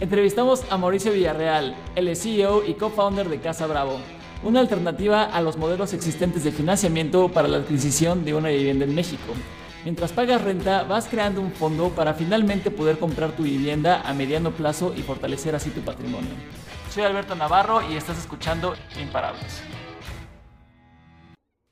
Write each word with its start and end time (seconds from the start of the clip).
Entrevistamos 0.00 0.64
a 0.72 0.78
Mauricio 0.78 1.12
Villarreal, 1.12 1.76
el 1.94 2.16
CEO 2.16 2.64
y 2.64 2.72
co-founder 2.72 3.28
de 3.28 3.38
Casa 3.38 3.66
Bravo, 3.66 3.98
una 4.42 4.60
alternativa 4.60 5.24
a 5.24 5.42
los 5.42 5.58
modelos 5.58 5.92
existentes 5.92 6.42
de 6.42 6.52
financiamiento 6.52 7.28
para 7.28 7.48
la 7.48 7.58
adquisición 7.58 8.24
de 8.24 8.32
una 8.32 8.48
vivienda 8.48 8.86
en 8.86 8.94
México. 8.94 9.34
Mientras 9.84 10.12
pagas 10.12 10.42
renta, 10.42 10.84
vas 10.84 11.06
creando 11.06 11.42
un 11.42 11.52
fondo 11.52 11.90
para 11.90 12.14
finalmente 12.14 12.70
poder 12.70 12.98
comprar 12.98 13.32
tu 13.32 13.42
vivienda 13.42 14.00
a 14.00 14.14
mediano 14.14 14.52
plazo 14.52 14.94
y 14.96 15.02
fortalecer 15.02 15.54
así 15.54 15.68
tu 15.68 15.82
patrimonio. 15.82 16.30
Soy 16.88 17.02
Alberto 17.02 17.34
Navarro 17.34 17.82
y 17.82 17.96
estás 17.96 18.18
escuchando 18.18 18.72
Imparables. 18.98 19.62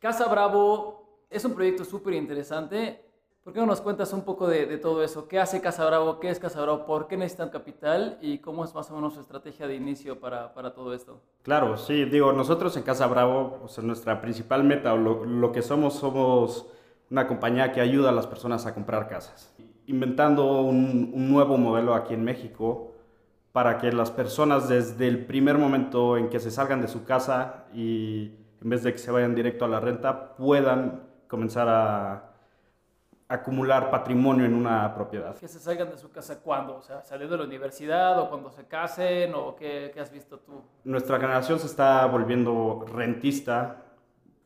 Casa 0.01 0.29
Bravo 0.29 1.25
es 1.31 1.47
un 1.47 1.55
proyecto 1.55 1.83
súper 1.83 2.13
interesante. 2.13 3.08
¿Por 3.49 3.55
qué 3.55 3.61
no 3.61 3.67
nos 3.67 3.81
cuentas 3.81 4.13
un 4.13 4.25
poco 4.25 4.47
de, 4.47 4.77
todo 4.77 5.03
eso? 5.03 5.27
¿Qué 5.27 5.41
hace 5.41 5.63
Casa 5.63 5.87
Bravo? 5.87 6.21
¿Qué 6.21 6.29
es 6.29 6.39
Casa 6.39 6.61
Bravo? 6.61 6.85
¿Por 6.85 7.09
qué 7.09 7.17
necesitan 7.17 7.49
capital? 7.49 8.19
¿Y 8.21 8.41
cómo 8.41 8.63
es 8.63 8.75
más 8.75 8.91
o 8.91 8.95
menos 8.95 9.15
su 9.15 9.23
estrategia 9.23 9.67
de 9.67 9.75
inicio 9.75 10.21
para, 10.21 10.53
para 10.53 10.75
todo 10.75 10.93
esto? 10.93 11.23
Claro, 11.45 11.79
sí, 11.79 12.05
digo, 12.05 12.31
nosotros 12.35 12.77
en 12.77 12.83
Casa 12.83 13.07
Bravo, 13.07 13.59
o 13.65 13.69
sea, 13.69 13.83
nuestra 13.83 14.21
principal 14.21 14.65
meta 14.65 14.93
o 14.93 14.99
lo, 14.99 15.25
lo 15.25 15.51
que 15.51 15.63
somos, 15.63 15.95
somos 15.95 16.67
una 17.11 17.27
compañía 17.27 17.73
que 17.73 17.81
ayuda 17.81 18.11
a 18.11 18.13
las 18.13 18.27
personas 18.27 18.67
a 18.67 18.75
comprar 18.75 19.09
casas. 19.09 19.51
Inventando 19.87 20.61
un, 20.61 21.13
un 21.15 21.33
nuevo 21.33 21.57
modelo 21.57 21.95
aquí 21.95 22.13
en 22.13 22.25
México 22.25 22.93
para 23.53 23.79
que 23.79 23.91
las 23.93 24.11
personas 24.11 24.69
desde 24.69 25.09
el 25.09 25.25
primer 25.25 25.57
momento 25.57 26.19
en 26.19 26.29
que 26.29 26.39
se 26.39 26.51
salgan 26.51 26.83
de 26.83 26.89
su 26.89 27.07
casa 27.07 27.65
y 27.73 28.31
en 28.61 28.69
vez 28.69 28.83
de 28.83 28.93
que 28.93 28.99
se 28.99 29.11
vayan 29.11 29.35
directo 29.35 29.65
a 29.65 29.69
la 29.69 29.81
renta, 29.81 30.37
puedan 30.37 31.05
comenzar 31.29 31.67
a 31.71 32.28
acumular 33.29 33.91
patrimonio 33.91 34.47
en 34.47 34.55
una 34.55 34.95
propiedad. 34.95 35.37
¿Que 35.37 35.49
se 35.49 35.61
salgan 35.61 35.91
de 35.91 35.99
su 35.99 36.11
casa 36.11 36.41
cuándo? 36.41 36.77
O 36.77 36.83
sea, 36.83 37.05
saliendo 37.05 37.37
de 37.37 37.43
la 37.43 37.47
universidad 37.47 38.19
o 38.19 38.29
cuando 38.31 38.51
se 38.51 38.67
casen 38.67 39.35
o 39.35 39.55
qué, 39.55 39.91
qué 39.93 40.01
has 40.01 40.11
visto 40.11 40.39
tú? 40.39 40.63
Nuestra 40.85 41.21
generación 41.21 41.59
se 41.59 41.67
está 41.67 42.07
volviendo 42.07 42.85
rentista, 42.91 43.85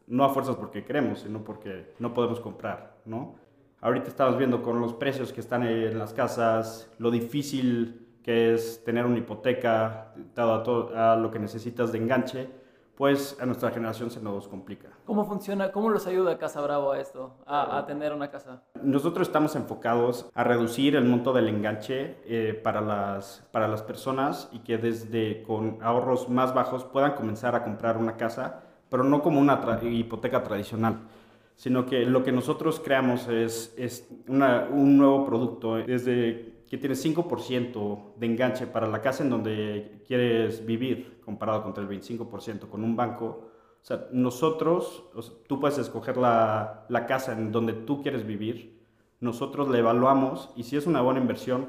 no 0.08 0.24
a 0.24 0.30
fuerzas 0.30 0.56
porque 0.56 0.84
queremos, 0.84 1.20
sino 1.20 1.44
porque 1.44 1.94
no 2.00 2.12
podemos 2.12 2.40
comprar, 2.40 2.96
¿no? 3.04 3.36
Ahorita 3.80 4.08
estamos 4.08 4.36
viendo 4.36 4.62
con 4.62 4.80
los 4.80 4.94
precios 4.94 5.32
que 5.32 5.40
están 5.40 5.64
en 5.64 5.98
las 5.98 6.12
casas, 6.12 6.90
lo 6.98 7.10
difícil 7.10 8.02
que 8.22 8.54
es 8.54 8.84
tener 8.84 9.04
una 9.06 9.18
hipoteca, 9.18 10.12
dado 10.34 10.54
a, 10.54 10.62
todo, 10.62 10.96
a 10.96 11.16
lo 11.16 11.30
que 11.30 11.38
necesitas 11.38 11.90
de 11.90 11.98
enganche, 11.98 12.48
pues 12.96 13.36
a 13.40 13.46
nuestra 13.46 13.70
generación 13.70 14.10
se 14.10 14.20
nos 14.20 14.48
complica. 14.48 14.88
¿Cómo 15.06 15.24
funciona? 15.24 15.72
¿Cómo 15.72 15.90
los 15.90 16.06
ayuda 16.06 16.38
Casa 16.38 16.60
Bravo 16.60 16.92
a 16.92 17.00
esto, 17.00 17.34
a, 17.46 17.84
tener 17.86 18.12
una 18.12 18.30
casa? 18.30 18.62
Nosotros 18.82 19.28
estamos 19.28 19.56
enfocados 19.56 20.30
a 20.34 20.44
reducir 20.44 20.96
el 20.96 21.04
monto 21.04 21.32
del 21.32 21.48
enganche 21.48 22.18
eh, 22.24 22.60
para, 22.62 22.80
las, 22.80 23.46
para 23.50 23.68
las 23.68 23.82
personas 23.82 24.48
y 24.52 24.60
que 24.60 24.78
desde 24.78 25.42
con 25.42 25.78
ahorros 25.82 26.28
más 26.28 26.54
bajos 26.54 26.84
puedan 26.84 27.14
comenzar 27.14 27.54
a 27.54 27.64
comprar 27.64 27.96
una 27.96 28.16
casa, 28.16 28.62
pero 28.88 29.04
no 29.04 29.22
como 29.22 29.40
una 29.40 29.60
hipoteca 29.82 30.42
tradicional 30.42 31.00
sino 31.54 31.86
que 31.86 32.04
lo 32.04 32.24
que 32.24 32.32
nosotros 32.32 32.80
creamos 32.80 33.28
es, 33.28 33.72
es 33.76 34.08
un 34.26 34.96
nuevo 34.96 35.24
producto. 35.24 35.76
Desde 35.76 36.51
que 36.72 36.78
tienes 36.78 37.04
5% 37.04 38.14
de 38.16 38.26
enganche 38.26 38.66
para 38.66 38.86
la 38.86 39.02
casa 39.02 39.22
en 39.22 39.28
donde 39.28 40.02
quieres 40.06 40.64
vivir, 40.64 41.20
comparado 41.22 41.62
contra 41.62 41.84
el 41.84 41.90
25% 41.90 42.70
con 42.70 42.82
un 42.82 42.96
banco. 42.96 43.50
O 43.82 43.84
sea, 43.84 44.06
nosotros, 44.10 45.04
tú 45.46 45.60
puedes 45.60 45.76
escoger 45.76 46.16
la, 46.16 46.86
la, 46.88 47.04
casa 47.04 47.34
en 47.34 47.52
donde 47.52 47.74
tú 47.74 48.00
quieres 48.00 48.26
vivir, 48.26 48.80
nosotros 49.20 49.68
la 49.68 49.80
evaluamos 49.80 50.48
y 50.56 50.62
si 50.62 50.78
es 50.78 50.86
una 50.86 51.02
buena 51.02 51.20
inversión, 51.20 51.66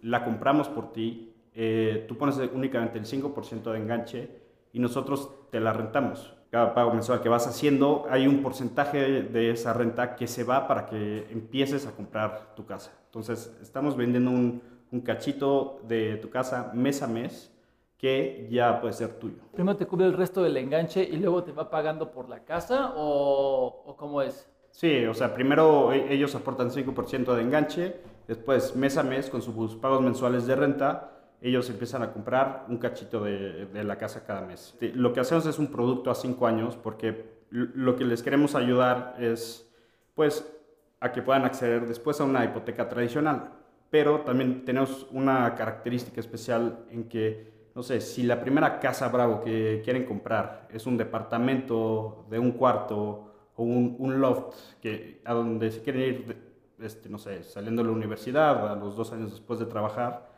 la 0.00 0.24
compramos 0.24 0.70
por 0.70 0.94
ti, 0.94 1.34
eh, 1.52 2.06
tú 2.08 2.16
pones 2.16 2.38
únicamente 2.54 2.98
el 2.98 3.04
5% 3.04 3.70
de 3.70 3.78
enganche 3.78 4.30
y 4.72 4.78
nosotros 4.78 5.30
te 5.50 5.60
la 5.60 5.74
rentamos. 5.74 6.34
Cada 6.50 6.72
pago 6.72 6.94
mensual 6.94 7.20
que 7.20 7.28
vas 7.28 7.46
haciendo, 7.46 8.06
hay 8.08 8.26
un 8.26 8.42
porcentaje 8.42 9.24
de 9.24 9.50
esa 9.50 9.74
renta 9.74 10.16
que 10.16 10.26
se 10.26 10.42
va 10.42 10.66
para 10.66 10.86
que 10.86 11.26
empieces 11.30 11.86
a 11.86 11.92
comprar 11.94 12.54
tu 12.56 12.64
casa. 12.64 12.97
Entonces, 13.08 13.56
estamos 13.62 13.96
vendiendo 13.96 14.30
un, 14.30 14.62
un 14.92 15.00
cachito 15.00 15.80
de 15.88 16.16
tu 16.16 16.30
casa 16.30 16.70
mes 16.74 17.02
a 17.02 17.06
mes 17.06 17.50
que 17.96 18.46
ya 18.50 18.80
puede 18.80 18.92
ser 18.92 19.18
tuyo. 19.18 19.36
Primero 19.52 19.76
te 19.76 19.86
cubre 19.86 20.06
el 20.06 20.12
resto 20.12 20.42
del 20.42 20.56
enganche 20.56 21.02
y 21.02 21.16
luego 21.16 21.42
te 21.42 21.52
va 21.52 21.68
pagando 21.68 22.12
por 22.12 22.28
la 22.28 22.44
casa 22.44 22.92
o, 22.96 23.82
o 23.86 23.96
cómo 23.96 24.22
es? 24.22 24.48
Sí, 24.70 25.04
o 25.06 25.14
sea, 25.14 25.34
primero 25.34 25.92
e, 25.92 26.12
ellos 26.12 26.34
aportan 26.34 26.70
5% 26.70 27.34
de 27.34 27.42
enganche, 27.42 28.00
después 28.28 28.76
mes 28.76 28.96
a 28.96 29.02
mes 29.02 29.28
con 29.28 29.42
sus 29.42 29.74
pagos 29.76 30.00
mensuales 30.00 30.46
de 30.46 30.54
renta, 30.54 31.12
ellos 31.40 31.68
empiezan 31.70 32.02
a 32.02 32.12
comprar 32.12 32.66
un 32.68 32.78
cachito 32.78 33.24
de, 33.24 33.66
de 33.66 33.84
la 33.84 33.96
casa 33.96 34.24
cada 34.24 34.42
mes. 34.42 34.76
Lo 34.94 35.12
que 35.12 35.20
hacemos 35.20 35.46
es 35.46 35.58
un 35.58 35.68
producto 35.68 36.10
a 36.10 36.14
5 36.14 36.46
años 36.46 36.76
porque 36.76 37.38
lo 37.50 37.96
que 37.96 38.04
les 38.04 38.22
queremos 38.22 38.54
ayudar 38.54 39.16
es, 39.18 39.68
pues, 40.14 40.57
a 41.00 41.12
que 41.12 41.22
puedan 41.22 41.44
acceder 41.44 41.86
después 41.86 42.20
a 42.20 42.24
una 42.24 42.44
hipoteca 42.44 42.88
tradicional. 42.88 43.50
Pero 43.90 44.20
también 44.20 44.64
tenemos 44.64 45.06
una 45.12 45.54
característica 45.54 46.20
especial 46.20 46.84
en 46.90 47.08
que, 47.08 47.70
no 47.74 47.82
sé, 47.82 48.00
si 48.00 48.22
la 48.22 48.40
primera 48.40 48.80
casa 48.80 49.08
Bravo 49.08 49.40
que 49.40 49.80
quieren 49.84 50.04
comprar 50.04 50.68
es 50.72 50.86
un 50.86 50.96
departamento 50.96 52.26
de 52.28 52.38
un 52.38 52.52
cuarto 52.52 53.50
o 53.56 53.62
un, 53.62 53.96
un 53.98 54.20
loft 54.20 54.54
que, 54.80 55.22
a 55.24 55.32
donde 55.32 55.70
se 55.70 55.82
quieren 55.82 56.02
ir, 56.02 56.36
este, 56.80 57.08
no 57.08 57.18
sé, 57.18 57.42
saliendo 57.42 57.82
de 57.82 57.88
la 57.88 57.94
universidad 57.94 58.70
a 58.70 58.76
los 58.76 58.94
dos 58.94 59.12
años 59.12 59.30
después 59.30 59.58
de 59.58 59.66
trabajar, 59.66 60.28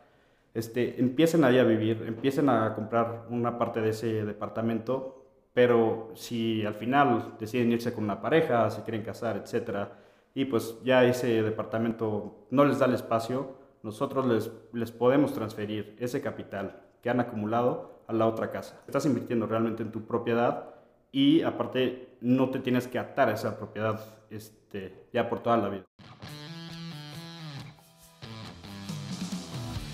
este, 0.53 0.99
empiecen 0.99 1.43
ahí 1.43 1.57
a 1.59 1.63
vivir, 1.63 2.03
empiecen 2.07 2.49
a 2.49 2.73
comprar 2.73 3.25
una 3.29 3.57
parte 3.57 3.81
de 3.81 3.89
ese 3.89 4.25
departamento, 4.25 5.25
pero 5.53 6.11
si 6.13 6.65
al 6.65 6.75
final 6.75 7.35
deciden 7.39 7.71
irse 7.71 7.93
con 7.93 8.05
una 8.05 8.21
pareja, 8.21 8.69
se 8.69 8.83
quieren 8.83 9.03
casar, 9.03 9.37
etcétera, 9.37 9.91
y 10.33 10.45
pues 10.45 10.77
ya 10.83 11.03
ese 11.03 11.43
departamento 11.43 12.45
no 12.49 12.65
les 12.65 12.79
da 12.79 12.85
el 12.85 12.93
espacio, 12.93 13.55
nosotros 13.83 14.25
les, 14.25 14.51
les 14.73 14.91
podemos 14.91 15.33
transferir 15.33 15.95
ese 15.99 16.21
capital 16.21 16.81
que 17.01 17.09
han 17.09 17.19
acumulado 17.19 18.03
a 18.07 18.13
la 18.13 18.27
otra 18.27 18.51
casa. 18.51 18.81
Estás 18.87 19.05
invirtiendo 19.05 19.47
realmente 19.47 19.83
en 19.83 19.91
tu 19.91 20.05
propiedad 20.05 20.75
y 21.11 21.41
aparte 21.41 22.17
no 22.21 22.49
te 22.49 22.59
tienes 22.59 22.87
que 22.87 22.99
atar 22.99 23.29
a 23.29 23.33
esa 23.33 23.57
propiedad 23.57 23.99
este, 24.29 25.07
ya 25.11 25.29
por 25.29 25.41
toda 25.41 25.57
la 25.57 25.69
vida. 25.69 25.83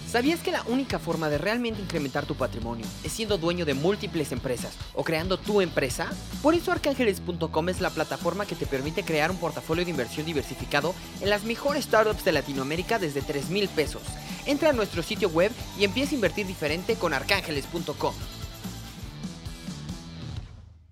¿Sabías 0.07 0.39
que 0.39 0.51
la 0.51 0.63
única 0.67 0.99
forma 0.99 1.27
de 1.27 1.37
realmente 1.37 1.81
incrementar 1.81 2.25
tu 2.25 2.35
patrimonio 2.35 2.85
es 3.03 3.11
siendo 3.11 3.37
dueño 3.37 3.65
de 3.65 3.73
múltiples 3.73 4.31
empresas 4.31 4.73
o 4.93 5.03
creando 5.03 5.37
tu 5.37 5.59
empresa? 5.59 6.09
Por 6.41 6.55
eso 6.55 6.71
Arcángeles.com 6.71 7.69
es 7.69 7.81
la 7.81 7.89
plataforma 7.89 8.45
que 8.45 8.55
te 8.55 8.65
permite 8.65 9.03
crear 9.03 9.31
un 9.31 9.37
portafolio 9.37 9.83
de 9.83 9.91
inversión 9.91 10.25
diversificado 10.25 10.95
en 11.19 11.29
las 11.29 11.43
mejores 11.43 11.83
startups 11.83 12.23
de 12.23 12.31
Latinoamérica 12.31 12.99
desde 12.99 13.21
3 13.21 13.49
mil 13.49 13.67
pesos. 13.67 14.01
Entra 14.45 14.69
a 14.69 14.73
nuestro 14.73 15.03
sitio 15.03 15.27
web 15.27 15.51
y 15.77 15.83
empieza 15.83 16.11
a 16.11 16.15
invertir 16.15 16.47
diferente 16.47 16.95
con 16.95 17.13
Arcángeles.com. 17.13 18.13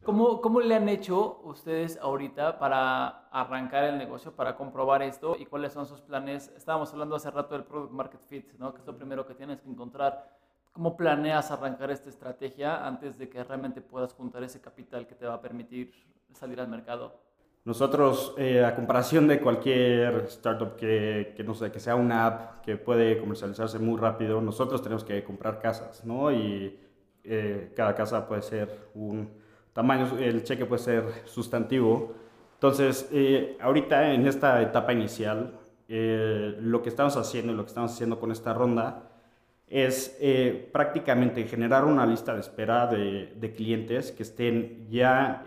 ¿Cómo, 0.06 0.40
¿Cómo, 0.40 0.62
le 0.62 0.76
han 0.76 0.88
hecho 0.88 1.42
ustedes 1.46 1.98
ahorita 2.00 2.60
para 2.60 3.28
arrancar 3.32 3.86
el 3.86 3.98
negocio, 3.98 4.36
para 4.36 4.56
comprobar 4.56 5.02
esto 5.02 5.36
y 5.40 5.48
cuáles 5.48 5.74
son 5.74 5.88
sus 5.88 6.00
planes? 6.00 6.54
Estábamos 6.56 6.94
hablando 6.94 7.16
hace 7.16 7.32
rato 7.32 7.56
del 7.56 7.64
Product 7.64 7.92
Market 7.92 8.22
Fit, 8.30 8.54
¿no? 8.60 8.72
que 8.72 8.82
es 8.82 8.86
lo 8.86 8.96
primero 8.96 9.26
que 9.26 9.34
tienes 9.34 9.62
que 9.62 9.68
encontrar. 9.68 10.38
¿Cómo 10.74 10.96
planeas 10.96 11.50
arrancar 11.50 11.90
esta 11.90 12.10
estrategia 12.10 12.86
antes 12.86 13.18
de 13.18 13.30
que 13.30 13.44
realmente 13.44 13.82
puedas 13.82 14.14
juntar 14.14 14.44
ese 14.44 14.62
capital 14.62 15.08
que 15.08 15.16
te 15.16 15.26
va 15.26 15.34
a 15.34 15.42
permitir 15.42 15.92
salir 16.34 16.62
al 16.62 16.68
mercado? 16.68 17.20
Nosotros, 17.64 18.36
eh, 18.38 18.64
a 18.64 18.76
comparación 18.76 19.28
de 19.28 19.42
cualquier 19.42 20.26
startup 20.28 20.76
que, 20.76 21.34
que, 21.36 21.44
no 21.44 21.56
sé, 21.56 21.72
que 21.72 21.80
sea 21.80 21.96
una 21.96 22.28
app 22.28 22.62
que 22.62 22.78
puede 22.78 23.18
comercializarse 23.18 23.80
muy 23.80 24.00
rápido, 24.00 24.40
nosotros 24.40 24.84
tenemos 24.84 25.04
que 25.04 25.24
comprar 25.24 25.60
casas, 25.60 26.06
¿no? 26.06 26.32
Y 26.32 26.80
eh, 27.24 27.74
cada 27.76 27.96
casa 27.96 28.28
puede 28.28 28.44
ser 28.44 28.92
un 28.94 29.44
tamaño, 29.76 30.18
el 30.18 30.44
cheque 30.44 30.66
puede 30.66 30.82
ser 30.82 31.04
sustantivo. 31.26 32.14
Entonces, 32.54 33.10
eh, 33.12 33.58
ahorita 33.60 34.14
en 34.14 34.26
esta 34.26 34.62
etapa 34.62 34.94
inicial, 34.94 35.60
eh, 35.90 36.56
lo 36.62 36.82
que 36.82 36.88
estamos 36.88 37.18
haciendo 37.18 37.52
y 37.52 37.56
lo 37.58 37.64
que 37.64 37.68
estamos 37.68 37.92
haciendo 37.92 38.18
con 38.18 38.32
esta 38.32 38.54
ronda 38.54 39.12
es 39.68 40.18
eh, 40.22 40.70
prácticamente 40.72 41.44
generar 41.46 41.84
una 41.84 42.06
lista 42.06 42.34
de 42.34 42.40
espera 42.40 42.88
de, 42.88 43.34
de 43.36 43.54
clientes 43.54 44.14
que 44.14 44.24
estén 44.24 44.88
ya 44.90 45.44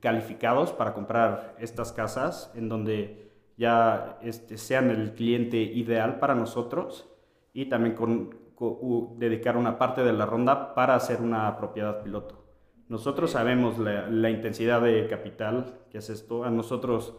calificados 0.00 0.72
para 0.72 0.94
comprar 0.94 1.54
estas 1.58 1.92
casas, 1.92 2.50
en 2.54 2.70
donde 2.70 3.30
ya 3.58 4.18
este, 4.22 4.56
sean 4.56 4.90
el 4.90 5.12
cliente 5.12 5.58
ideal 5.58 6.18
para 6.18 6.34
nosotros 6.34 7.10
y 7.52 7.66
también 7.66 7.94
con, 7.94 9.18
dedicar 9.18 9.58
una 9.58 9.76
parte 9.78 10.02
de 10.02 10.14
la 10.14 10.24
ronda 10.24 10.74
para 10.74 10.94
hacer 10.94 11.20
una 11.20 11.54
propiedad 11.58 12.02
piloto. 12.02 12.43
Nosotros 12.88 13.30
sabemos 13.30 13.78
la, 13.78 14.30
intensidad 14.30 14.82
de 14.82 15.06
capital 15.08 15.80
que 15.90 15.98
es 15.98 16.10
esto. 16.10 16.44
A 16.44 16.50
nosotros 16.50 17.14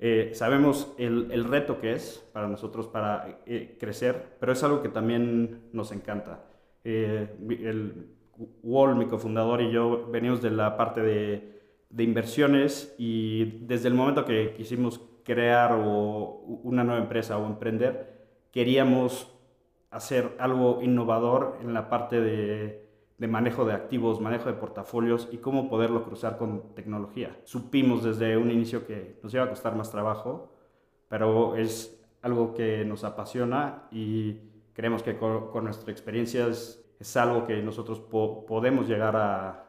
Eh, 0.00 0.30
sabemos 0.34 0.92
el, 0.98 1.30
el, 1.30 1.44
reto 1.44 1.78
que 1.78 1.92
es 1.92 2.28
para 2.32 2.48
nosotros 2.48 2.88
para 2.88 3.38
eh, 3.46 3.76
crecer, 3.78 4.36
pero 4.40 4.52
es 4.52 4.62
algo 4.64 4.82
que 4.82 4.88
también 4.88 5.68
nos 5.72 5.92
encanta. 5.92 6.44
Eh, 6.82 7.28
el 7.62 8.08
Wall, 8.62 8.96
mi 8.96 9.06
cofundador 9.06 9.62
y 9.62 9.70
yo 9.70 10.08
venimos 10.10 10.42
de 10.42 10.50
la 10.50 10.76
parte 10.76 11.00
de, 11.00 11.60
de 11.90 12.02
inversiones 12.02 12.94
y 12.98 13.60
desde 13.66 13.88
el 13.88 13.94
momento 13.94 14.24
que 14.24 14.52
quisimos 14.56 15.00
crear 15.22 15.72
o, 15.72 16.60
una 16.64 16.82
nueva 16.84 17.00
empresa 17.00 17.38
o 17.38 17.46
emprender, 17.46 18.26
queríamos 18.50 19.32
hacer 19.90 20.32
algo 20.38 20.82
innovador 20.82 21.58
en 21.62 21.72
la 21.72 21.88
parte 21.88 22.20
de 22.20 22.83
manejo 23.28 23.64
de 23.64 23.72
activos, 23.72 24.20
manejo 24.20 24.46
de 24.46 24.54
portafolios 24.54 25.28
y 25.30 25.38
cómo 25.38 25.68
poderlo 25.68 26.04
cruzar 26.04 26.36
con 26.36 26.74
tecnología. 26.74 27.38
Supimos 27.44 28.02
desde 28.02 28.36
un 28.36 28.50
inicio 28.50 28.86
que 28.86 29.18
nos 29.22 29.32
iba 29.34 29.44
a 29.44 29.48
costar 29.48 29.74
más 29.74 29.90
trabajo, 29.90 30.52
pero 31.08 31.56
es 31.56 32.04
algo 32.22 32.54
que 32.54 32.84
nos 32.84 33.04
apasiona 33.04 33.86
y 33.90 34.34
creemos 34.72 35.02
que 35.02 35.16
con, 35.16 35.64
nuestra 35.64 35.92
experiencia 35.92 36.46
es, 36.46 36.80
algo 37.16 37.46
que 37.46 37.62
nosotros 37.62 38.00
podemos 38.00 38.88
llegar 38.88 39.14
a, 39.14 39.64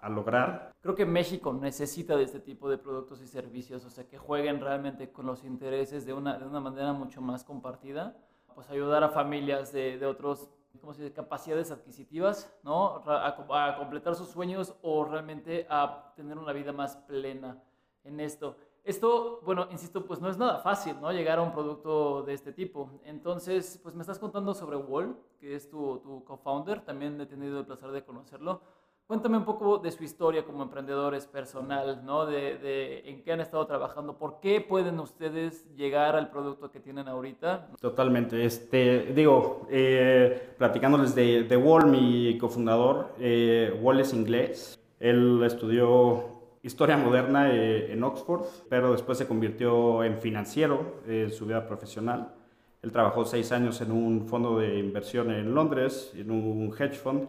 a, 0.00 0.08
lograr. 0.08 0.72
Creo 0.80 0.94
que 0.94 1.04
México 1.04 1.52
necesita 1.52 2.16
de 2.16 2.22
este 2.22 2.38
tipo 2.38 2.70
de 2.70 2.78
productos 2.78 3.20
y 3.22 3.26
servicios, 3.26 3.84
o 3.84 3.90
sea, 3.90 4.06
que 4.06 4.18
jueguen 4.18 4.60
realmente 4.60 5.10
con 5.10 5.26
los 5.26 5.44
intereses 5.44 6.06
de 6.06 6.12
una, 6.12 6.38
de 6.38 6.46
una 6.46 6.60
manera 6.60 6.92
mucho 6.92 7.20
más 7.20 7.42
compartida, 7.42 8.16
pues 8.54 8.70
ayudar 8.70 9.02
a 9.02 9.08
familias 9.08 9.72
de, 9.72 9.98
de 9.98 10.06
otros 10.06 10.48
¿cómo 10.80 10.94
se 10.94 11.02
dice? 11.02 11.14
capacidades 11.14 11.70
adquisitivas, 11.70 12.52
¿no? 12.62 13.02
A, 13.06 13.76
completar 13.76 14.14
sus 14.14 14.28
sueños 14.28 14.74
o 14.82 15.04
realmente 15.04 15.66
a 15.68 16.12
tener 16.16 16.38
una 16.38 16.52
vida 16.52 16.72
más 16.72 16.96
plena 16.96 17.62
en 18.04 18.20
esto. 18.20 18.56
Esto, 18.84 19.40
bueno, 19.44 19.66
insisto, 19.70 20.06
pues 20.06 20.20
no 20.20 20.28
es 20.28 20.38
nada 20.38 20.58
fácil, 20.58 21.00
¿no? 21.00 21.10
Llegar 21.10 21.40
a 21.40 21.42
un 21.42 21.52
producto 21.52 22.22
de 22.22 22.34
este 22.34 22.52
tipo. 22.52 23.00
Entonces, 23.04 23.80
pues 23.82 23.96
me 23.96 24.02
estás 24.02 24.18
contando 24.18 24.54
sobre 24.54 24.76
Wall, 24.76 25.18
que 25.40 25.56
es 25.56 25.68
tu, 25.68 25.98
tu 25.98 26.22
co-founder, 26.24 26.84
también 26.84 27.20
he 27.20 27.26
tenido 27.26 27.58
el 27.58 27.66
placer 27.66 27.90
de 27.90 28.04
conocerlo. 28.04 28.60
Cuéntame 29.06 29.36
un 29.36 29.44
poco 29.44 29.78
de 29.78 29.92
su 29.92 30.02
historia 30.02 30.44
como 30.44 30.64
emprendedores 30.64 31.26
personal, 31.26 32.04
¿no? 32.04 32.26
De, 32.26 32.58
de, 32.58 33.08
en 33.08 33.22
qué 33.22 33.32
han 33.32 33.40
estado 33.40 33.64
trabajando, 33.64 34.18
por 34.18 34.40
qué 34.40 34.60
pueden 34.60 34.98
ustedes 34.98 35.64
llegar 35.76 36.16
al 36.16 36.28
producto 36.28 36.72
que 36.72 36.80
tienen 36.80 37.06
ahorita. 37.06 37.68
Totalmente. 37.80 38.44
Este, 38.44 39.12
digo, 39.14 39.68
eh, 39.70 40.54
platicándoles 40.58 41.14
de, 41.14 41.44
de, 41.44 41.56
Wall, 41.56 41.86
mi 41.86 42.36
cofundador, 42.36 43.14
eh, 43.20 43.78
Wall 43.80 44.00
es 44.00 44.12
inglés. 44.12 44.76
Él 44.98 45.40
estudió 45.44 46.24
historia 46.64 46.96
moderna 46.96 47.54
eh, 47.54 47.92
en 47.92 48.02
Oxford, 48.02 48.42
pero 48.68 48.90
después 48.90 49.18
se 49.18 49.28
convirtió 49.28 50.02
en 50.02 50.18
financiero 50.18 50.94
en 51.06 51.30
su 51.30 51.46
vida 51.46 51.64
profesional. 51.68 52.34
Él 52.82 52.90
trabajó 52.90 53.24
seis 53.24 53.52
años 53.52 53.80
en 53.80 53.92
un 53.92 54.26
fondo 54.26 54.58
de 54.58 54.80
inversión 54.80 55.30
en 55.30 55.54
Londres, 55.54 56.12
en 56.16 56.32
un 56.32 56.74
hedge 56.76 56.96
fund. 56.96 57.28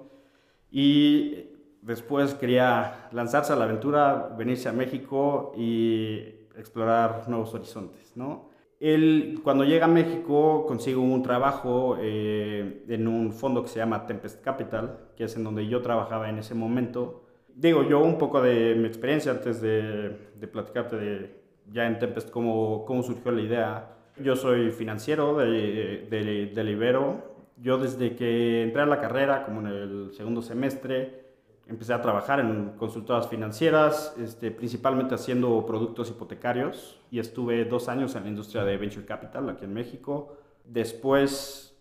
Y 0.71 1.56
después 1.87 2.35
quería 2.35 3.07
lanzarse 3.13 3.53
a 3.53 3.55
la 3.55 3.63
aventura, 3.63 4.35
venirse 4.37 4.67
a 4.67 4.73
México 4.73 5.53
y 5.57 6.17
explorar 6.55 7.29
nuevos 7.29 7.53
horizontes, 7.53 8.11
¿no? 8.15 8.49
Él, 8.79 9.39
cuando 9.43 9.63
llega 9.63 9.85
a 9.85 9.89
México, 9.89 10.65
consigue 10.67 10.97
un 10.97 11.23
trabajo 11.23 11.97
eh, 11.99 12.83
en 12.87 13.07
un 13.07 13.31
fondo 13.31 13.63
que 13.63 13.69
se 13.69 13.79
llama 13.79 14.05
Tempest 14.05 14.43
Capital, 14.43 14.99
que 15.15 15.23
es 15.23 15.35
en 15.35 15.43
donde 15.43 15.65
yo 15.65 15.81
trabajaba 15.81 16.29
en 16.29 16.37
ese 16.37 16.53
momento. 16.53 17.23
Digo, 17.55 17.83
yo 17.83 18.03
un 18.03 18.19
poco 18.19 18.39
de 18.39 18.75
mi 18.75 18.85
experiencia 18.85 19.31
antes 19.31 19.61
de, 19.61 20.15
platicarte 20.51 20.95
de 20.95 21.41
ya 21.71 21.87
en 21.87 21.97
Tempest 21.97 22.29
cómo, 22.29 22.85
cómo 22.85 23.01
surgió 23.01 23.31
la 23.31 23.41
idea. 23.41 23.97
Yo 24.17 24.35
soy 24.35 24.71
financiero 24.71 25.37
de, 25.37 26.05
de, 26.09 26.51
de 26.53 26.71
Ibero. 26.71 27.35
Yo 27.59 27.79
desde 27.79 28.15
que 28.15 28.61
entré 28.61 28.83
a 28.83 28.85
la 28.85 29.01
carrera, 29.01 29.43
como 29.43 29.61
en 29.61 29.67
el 29.67 30.11
segundo 30.13 30.43
semestre, 30.43 31.26
empecé 31.69 31.93
a 31.93 32.01
trabajar 32.01 32.39
en 32.39 32.71
consultoras 32.77 33.27
financieras, 33.27 34.15
este, 34.19 34.51
principalmente 34.51 35.15
haciendo 35.15 35.65
productos 35.65 36.09
hipotecarios 36.09 36.99
y 37.11 37.19
estuve 37.19 37.65
dos 37.65 37.89
años 37.89 38.15
en 38.15 38.23
la 38.23 38.29
industria 38.29 38.63
de 38.63 38.77
Venture 38.77 39.05
Capital 39.05 39.49
aquí 39.49 39.65
en 39.65 39.73
México. 39.73 40.37
Después 40.65 41.77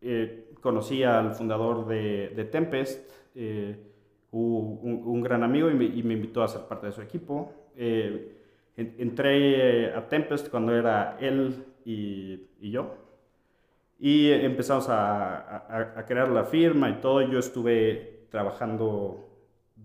eh, 0.00 0.50
conocí 0.60 1.02
al 1.02 1.34
fundador 1.34 1.86
de, 1.86 2.48
Tempest, 2.50 3.10
eh, 3.34 3.76
un, 4.32 5.22
gran 5.22 5.42
amigo 5.42 5.70
y 5.70 5.74
me, 5.74 6.14
invitó 6.14 6.42
a 6.42 6.48
ser 6.48 6.62
parte 6.62 6.86
de 6.86 6.92
su 6.92 7.00
equipo. 7.00 7.52
Eh, 7.76 8.36
entré 8.76 9.92
a 9.94 10.08
Tempest 10.08 10.48
cuando 10.48 10.74
era 10.74 11.16
él 11.20 11.64
y, 11.84 12.70
yo. 12.70 12.94
Y 13.98 14.30
empezamos 14.30 14.88
a, 14.88 15.98
a 15.98 16.04
crear 16.06 16.28
la 16.28 16.44
firma 16.44 16.88
y 16.90 17.00
todo. 17.00 17.20
Yo 17.22 17.38
estuve 17.38 18.26
trabajando 18.30 19.29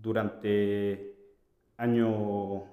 durante 0.00 1.14
año, 1.76 2.64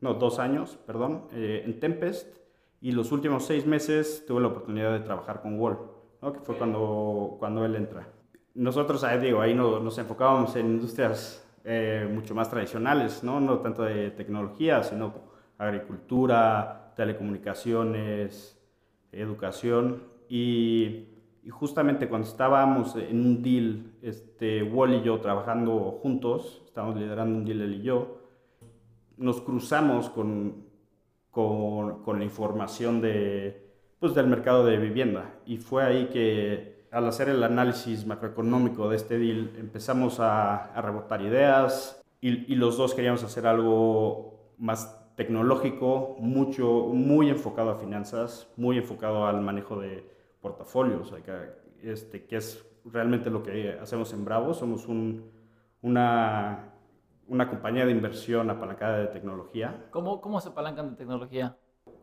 no, 0.00 0.14
dos 0.14 0.38
años, 0.38 0.78
perdón, 0.86 1.28
eh, 1.32 1.62
en 1.64 1.80
Tempest 1.80 2.36
y 2.80 2.92
los 2.92 3.12
últimos 3.12 3.44
seis 3.46 3.66
meses 3.66 4.24
tuve 4.26 4.40
la 4.40 4.48
oportunidad 4.48 4.92
de 4.92 5.00
trabajar 5.00 5.40
con 5.42 5.58
Wall, 5.58 5.78
¿no? 6.20 6.32
que 6.32 6.40
fue 6.40 6.56
cuando, 6.56 7.36
cuando 7.38 7.64
él 7.64 7.76
entra. 7.76 8.08
Nosotros, 8.54 9.04
ahí 9.04 9.18
digo, 9.18 9.40
ahí 9.40 9.54
nos 9.54 9.96
enfocábamos 9.98 10.54
en 10.56 10.66
industrias 10.66 11.46
eh, 11.64 12.08
mucho 12.12 12.34
más 12.34 12.50
tradicionales, 12.50 13.22
¿no? 13.22 13.40
no 13.40 13.60
tanto 13.60 13.82
de 13.84 14.10
tecnología, 14.10 14.82
sino 14.82 15.14
agricultura, 15.58 16.92
telecomunicaciones, 16.96 18.58
educación 19.12 20.02
y 20.28 21.11
y 21.44 21.50
justamente 21.50 22.08
cuando 22.08 22.28
estábamos 22.28 22.94
en 22.96 23.20
un 23.20 23.42
deal, 23.42 23.94
este, 24.00 24.62
Wall 24.62 24.94
y 24.94 25.02
yo 25.02 25.20
trabajando 25.20 25.98
juntos, 26.02 26.62
estábamos 26.64 26.96
liderando 26.96 27.36
un 27.38 27.44
deal 27.44 27.62
él 27.62 27.74
y 27.74 27.82
yo, 27.82 28.18
nos 29.16 29.40
cruzamos 29.40 30.08
con, 30.08 30.66
con, 31.30 32.18
la 32.18 32.24
información 32.24 33.00
de, 33.00 33.72
pues, 33.98 34.14
del 34.14 34.28
mercado 34.28 34.64
de 34.64 34.76
vivienda. 34.76 35.34
Y 35.44 35.56
fue 35.56 35.82
ahí 35.82 36.06
que 36.12 36.86
al 36.92 37.06
hacer 37.06 37.28
el 37.28 37.42
análisis 37.42 38.06
macroeconómico 38.06 38.88
de 38.88 38.96
este 38.96 39.18
deal 39.18 39.50
empezamos 39.58 40.20
a, 40.20 40.72
a 40.72 40.82
rebotar 40.82 41.22
ideas 41.22 42.00
y, 42.20 42.52
y, 42.52 42.54
los 42.54 42.76
dos 42.76 42.94
queríamos 42.94 43.24
hacer 43.24 43.46
algo 43.46 44.52
más 44.58 44.98
tecnológico, 45.16 46.16
mucho, 46.20 46.88
muy 46.92 47.30
enfocado 47.30 47.70
a 47.70 47.76
finanzas, 47.76 48.48
muy 48.56 48.78
enfocado 48.78 49.26
al 49.26 49.40
manejo 49.40 49.80
de 49.80 50.11
portafolios, 50.42 51.14
este, 51.82 52.26
que 52.26 52.36
es 52.36 52.66
realmente 52.84 53.30
lo 53.30 53.42
que 53.42 53.78
hacemos 53.80 54.12
en 54.12 54.24
Bravo. 54.24 54.52
Somos 54.52 54.86
un, 54.86 55.30
una, 55.80 56.74
una 57.28 57.48
compañía 57.48 57.86
de 57.86 57.92
inversión 57.92 58.50
apalancada 58.50 58.98
de 58.98 59.06
tecnología. 59.06 59.86
¿Cómo, 59.90 60.20
cómo 60.20 60.40
se 60.40 60.50
apalancan 60.50 60.90
de 60.90 60.96
tecnología? 60.96 61.56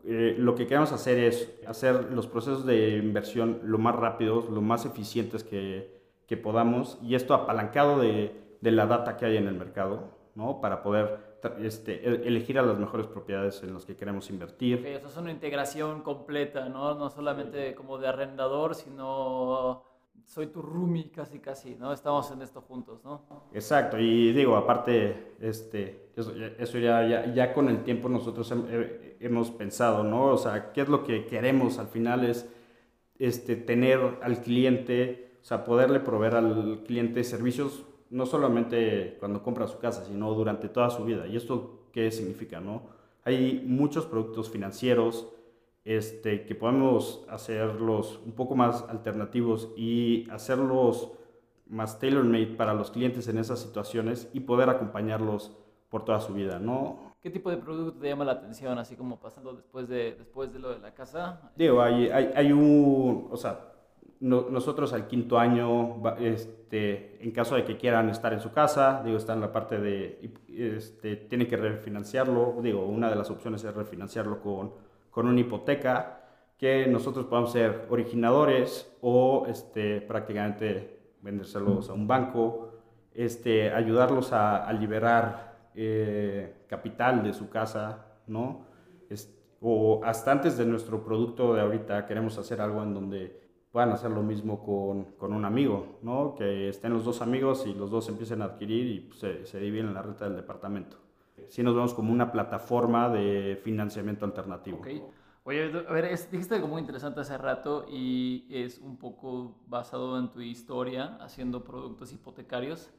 Eh, 0.04 0.34
lo 0.38 0.54
que 0.54 0.66
queremos 0.66 0.92
hacer 0.92 1.18
es 1.18 1.60
hacer 1.66 2.10
los 2.12 2.26
procesos 2.26 2.64
de 2.64 2.96
inversión 2.96 3.60
lo 3.64 3.78
más 3.78 3.94
rápidos, 3.94 4.48
lo 4.48 4.62
más 4.62 4.86
eficientes 4.86 5.44
que, 5.44 6.00
que 6.26 6.36
podamos, 6.38 6.98
y 7.02 7.14
esto 7.14 7.34
apalancado 7.34 8.00
de, 8.00 8.34
de, 8.60 8.70
la 8.70 8.86
data 8.86 9.16
que 9.16 9.26
hay 9.26 9.36
en 9.36 9.46
el 9.46 9.54
mercado, 9.54 10.16
¿no? 10.34 10.60
Para 10.60 10.82
poder 10.82 11.29
este, 11.60 12.08
e, 12.08 12.28
elegir 12.28 12.58
a 12.58 12.62
las 12.62 12.78
mejores 12.78 13.06
propiedades 13.06 13.62
en 13.62 13.74
las 13.74 13.84
que 13.84 13.96
queremos 13.96 14.30
invertir. 14.30 14.86
eso 14.86 15.08
es 15.08 15.16
una 15.16 15.30
integración 15.30 16.02
completa, 16.02 16.68
¿no? 16.68 16.94
No 16.94 17.10
solamente 17.10 17.74
como 17.74 17.98
de 17.98 18.08
arrendador, 18.08 18.74
sino 18.74 19.84
soy 20.24 20.46
tu 20.46 20.62
roomie 20.62 21.10
casi 21.10 21.40
casi, 21.40 21.74
¿no? 21.74 21.92
Estamos 21.92 22.30
en 22.30 22.42
esto 22.42 22.60
juntos, 22.60 23.00
¿no? 23.04 23.24
Exacto, 23.52 23.98
y 23.98 24.32
digo, 24.32 24.56
aparte, 24.56 25.34
este, 25.40 26.10
eso, 26.14 26.78
ya, 26.78 27.06
ya, 27.06 27.34
ya, 27.34 27.52
con 27.52 27.68
el 27.68 27.82
tiempo 27.82 28.08
nosotros 28.08 28.52
hemos 29.18 29.50
pensado, 29.50 30.04
¿no? 30.04 30.26
O 30.26 30.38
sea, 30.38 30.72
¿qué 30.72 30.82
es 30.82 30.88
lo 30.88 31.02
que 31.04 31.26
queremos 31.26 31.78
al 31.78 31.88
final? 31.88 32.24
Es 32.24 32.48
este, 33.18 33.56
tener 33.56 34.18
al 34.22 34.40
cliente, 34.42 35.36
o 35.42 35.44
sea, 35.44 35.64
poderle 35.64 36.00
proveer 36.00 36.36
al 36.36 36.82
cliente 36.86 37.24
servicios 37.24 37.84
no 38.10 38.26
solamente 38.26 39.16
cuando 39.20 39.42
compra 39.42 39.66
su 39.66 39.78
casa, 39.78 40.04
sino 40.04 40.34
durante 40.34 40.68
toda 40.68 40.90
su 40.90 41.04
vida. 41.04 41.26
¿Y 41.26 41.36
esto 41.36 41.88
qué 41.92 42.10
significa? 42.10 42.60
No? 42.60 42.82
Hay 43.24 43.64
muchos 43.66 44.06
productos 44.06 44.50
financieros 44.50 45.28
este, 45.84 46.44
que 46.44 46.54
podemos 46.54 47.24
hacerlos 47.28 48.20
un 48.26 48.32
poco 48.32 48.54
más 48.54 48.82
alternativos 48.88 49.70
y 49.76 50.28
hacerlos 50.30 51.12
más 51.68 51.98
tailor-made 52.00 52.56
para 52.56 52.74
los 52.74 52.90
clientes 52.90 53.28
en 53.28 53.38
esas 53.38 53.60
situaciones 53.60 54.28
y 54.32 54.40
poder 54.40 54.68
acompañarlos 54.68 55.56
por 55.88 56.04
toda 56.04 56.20
su 56.20 56.34
vida, 56.34 56.58
¿no? 56.58 57.10
¿Qué 57.20 57.30
tipo 57.30 57.50
de 57.50 57.58
producto 57.58 58.00
te 58.00 58.08
llama 58.08 58.24
la 58.24 58.32
atención, 58.32 58.78
así 58.78 58.96
como 58.96 59.20
pasando 59.20 59.52
después 59.52 59.88
de, 59.88 60.14
después 60.14 60.52
de 60.52 60.58
lo 60.58 60.70
de 60.70 60.78
la 60.78 60.94
casa? 60.94 61.52
Digo, 61.54 61.80
hay, 61.82 62.08
hay, 62.08 62.32
hay 62.34 62.52
un, 62.52 63.28
o 63.30 63.36
sea, 63.36 63.60
nosotros 64.20 64.92
al 64.92 65.06
quinto 65.06 65.38
año, 65.38 66.02
este, 66.18 67.22
en 67.24 67.30
caso 67.30 67.56
de 67.56 67.64
que 67.64 67.78
quieran 67.78 68.10
estar 68.10 68.32
en 68.34 68.40
su 68.40 68.52
casa, 68.52 69.02
digo, 69.02 69.16
está 69.16 69.32
en 69.32 69.40
la 69.40 69.50
parte 69.50 69.78
de, 69.78 70.30
este, 70.48 71.16
tienen 71.16 71.48
que 71.48 71.56
refinanciarlo, 71.56 72.56
digo, 72.62 72.84
una 72.84 73.08
de 73.08 73.16
las 73.16 73.30
opciones 73.30 73.64
es 73.64 73.74
refinanciarlo 73.74 74.40
con, 74.42 74.74
con 75.10 75.26
una 75.26 75.40
hipoteca 75.40 76.20
que 76.58 76.86
nosotros 76.86 77.24
podamos 77.24 77.52
ser 77.52 77.86
originadores 77.88 78.94
o 79.00 79.46
este, 79.48 80.02
prácticamente 80.02 81.00
vendérselos 81.22 81.88
a 81.88 81.94
un 81.94 82.06
banco, 82.06 82.74
este, 83.14 83.72
ayudarlos 83.72 84.34
a, 84.34 84.70
liberar 84.74 85.70
eh, 85.74 86.64
capital 86.68 87.22
de 87.22 87.32
su 87.32 87.48
casa, 87.48 88.04
¿no? 88.26 88.68
o 89.62 90.00
hasta 90.04 90.32
antes 90.32 90.56
de 90.56 90.64
nuestro 90.64 91.04
producto 91.04 91.52
de 91.52 91.60
ahorita 91.60 92.06
queremos 92.06 92.38
hacer 92.38 92.62
algo 92.62 92.82
en 92.82 92.94
donde 92.94 93.49
puedan 93.70 93.90
hacer 93.90 94.10
lo 94.10 94.22
mismo 94.22 94.62
con, 94.62 95.04
con 95.16 95.32
un 95.32 95.44
amigo, 95.44 95.98
¿no? 96.02 96.34
Que 96.34 96.68
estén 96.68 96.92
los 96.92 97.04
dos 97.04 97.22
amigos 97.22 97.66
y 97.66 97.74
los 97.74 97.90
dos 97.90 98.08
empiecen 98.08 98.42
a 98.42 98.46
adquirir 98.46 98.86
y 98.86 99.00
pues, 99.00 99.20
se, 99.20 99.46
se 99.46 99.60
dividen 99.60 99.94
la 99.94 100.02
renta 100.02 100.24
del 100.24 100.36
departamento. 100.36 100.96
Sí 101.48 101.62
nos 101.62 101.74
vemos 101.74 101.94
como 101.94 102.12
una 102.12 102.30
plataforma 102.30 103.08
de 103.08 103.60
financiamiento 103.62 104.24
alternativo. 104.24 104.78
Okay. 104.78 105.02
Oye, 105.44 105.72
a 105.88 105.92
ver, 105.92 106.08
dijiste 106.30 106.54
algo 106.54 106.68
muy 106.68 106.80
interesante 106.80 107.20
hace 107.20 107.36
rato 107.38 107.86
y 107.88 108.46
es 108.50 108.78
un 108.78 108.98
poco 108.98 109.56
basado 109.66 110.18
en 110.18 110.30
tu 110.30 110.40
historia 110.40 111.16
haciendo 111.20 111.64
productos 111.64 112.12
hipotecarios 112.12 112.90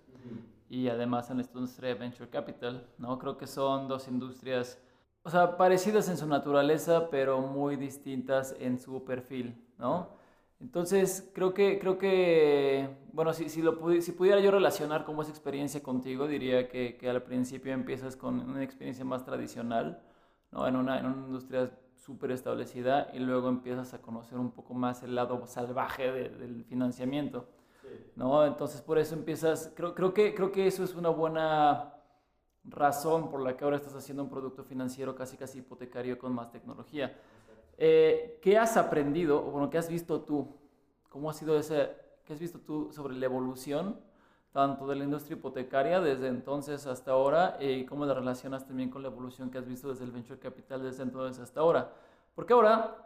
y 0.68 0.88
además 0.88 1.30
en 1.30 1.38
la 1.38 1.44
industria 1.44 1.90
de 1.90 1.96
Venture 1.96 2.30
Capital, 2.30 2.88
¿no? 2.98 3.20
Creo 3.20 3.38
que 3.38 3.46
son 3.46 3.88
dos 3.88 4.08
industrias, 4.08 4.82
o 5.24 5.30
sea, 5.30 5.56
parecidas 5.56 6.10
en 6.10 6.18
su 6.18 6.26
naturaleza, 6.26 7.10
pero 7.10 7.42
muy 7.42 7.76
distintas 7.76 8.56
en 8.60 8.80
su 8.80 9.04
perfil, 9.04 9.56
¿no? 9.78 10.10
Entonces, 10.62 11.30
creo 11.34 11.54
que, 11.54 11.80
creo 11.80 11.98
que 11.98 12.88
bueno, 13.14 13.34
si, 13.34 13.50
si, 13.50 13.62
lo 13.62 13.78
si 14.02 14.12
pudiera 14.12 14.40
yo 14.40 14.52
relacionar 14.52 15.04
como 15.04 15.24
esa 15.24 15.32
experiencia 15.32 15.82
contigo, 15.82 16.28
diría 16.28 16.70
que, 16.70 16.98
que, 16.98 17.10
al 17.10 17.24
principio 17.24 17.74
empiezas 17.74 18.16
con 18.16 18.40
una 18.40 18.64
experiencia 18.64 19.04
más 19.04 19.26
tradicional, 19.26 20.02
¿no? 20.52 20.68
en, 20.68 20.76
una, 20.76 21.00
en 21.00 21.08
una 21.08 21.26
industria 21.26 21.72
súper 21.98 22.32
establecida 22.32 23.10
y 23.14 23.20
luego 23.20 23.50
empiezas 23.50 23.94
a 23.94 24.02
conocer 24.02 24.38
un 24.38 24.52
poco 24.52 24.74
más 24.74 25.04
el 25.04 25.16
lado 25.16 25.46
salvaje 25.48 26.12
del 26.12 26.64
financiamiento. 26.66 27.48
¿no? 28.16 28.46
Entonces, 28.46 28.82
por 28.82 28.98
eso 28.98 29.16
empiezas, 29.16 29.72
creo, 29.76 29.94
creo, 29.96 30.14
que, 30.14 30.34
creo 30.34 30.52
que 30.52 30.68
eso 30.68 30.84
es 30.84 30.96
una 30.96 31.10
buena 31.10 31.96
razón 32.64 33.30
por 33.30 33.42
la 33.42 33.58
que 33.58 33.64
ahora 33.64 33.78
estás 33.78 33.96
haciendo 33.96 34.24
un 34.24 34.30
producto 34.30 34.64
financiero 34.64 35.16
casi 35.16 35.36
casi 35.38 35.60
hipotecario 35.60 36.18
con 36.20 36.34
más 36.34 36.52
tecnología. 36.52 37.18
Eh, 37.84 38.38
¿Qué 38.44 38.60
has 38.60 38.78
aprendido, 38.78 39.44
o 39.44 39.50
bueno, 39.50 39.72
qué 39.72 39.80
has 39.80 39.90
visto 39.90 40.22
tú? 40.22 40.56
¿Cómo 41.10 41.32
ha 41.32 41.34
sido 41.34 41.58
ese, 41.58 41.90
qué 42.24 42.34
has 42.34 42.40
visto 42.40 42.60
tú 42.60 42.92
sobre 42.92 43.16
la 43.16 43.26
evolución 43.26 44.00
tanto 44.52 44.86
de 44.86 44.96
la 44.96 45.04
industria 45.04 45.36
hipotecaria 45.36 46.00
desde 46.00 46.28
entonces 46.28 46.86
hasta 46.86 47.10
ahora 47.10 47.58
y 47.60 47.86
cómo 47.86 48.06
la 48.06 48.14
relacionas 48.14 48.68
también 48.68 48.92
con 48.92 49.02
la 49.02 49.08
evolución 49.08 49.50
que 49.50 49.58
has 49.58 49.66
visto 49.66 49.90
desde 49.90 50.04
el 50.04 50.12
venture 50.12 50.38
capital 50.38 50.84
desde 50.84 51.02
entonces 51.02 51.42
hasta 51.42 51.62
ahora? 51.62 51.92
Porque 52.36 52.54
ahora, 52.54 52.98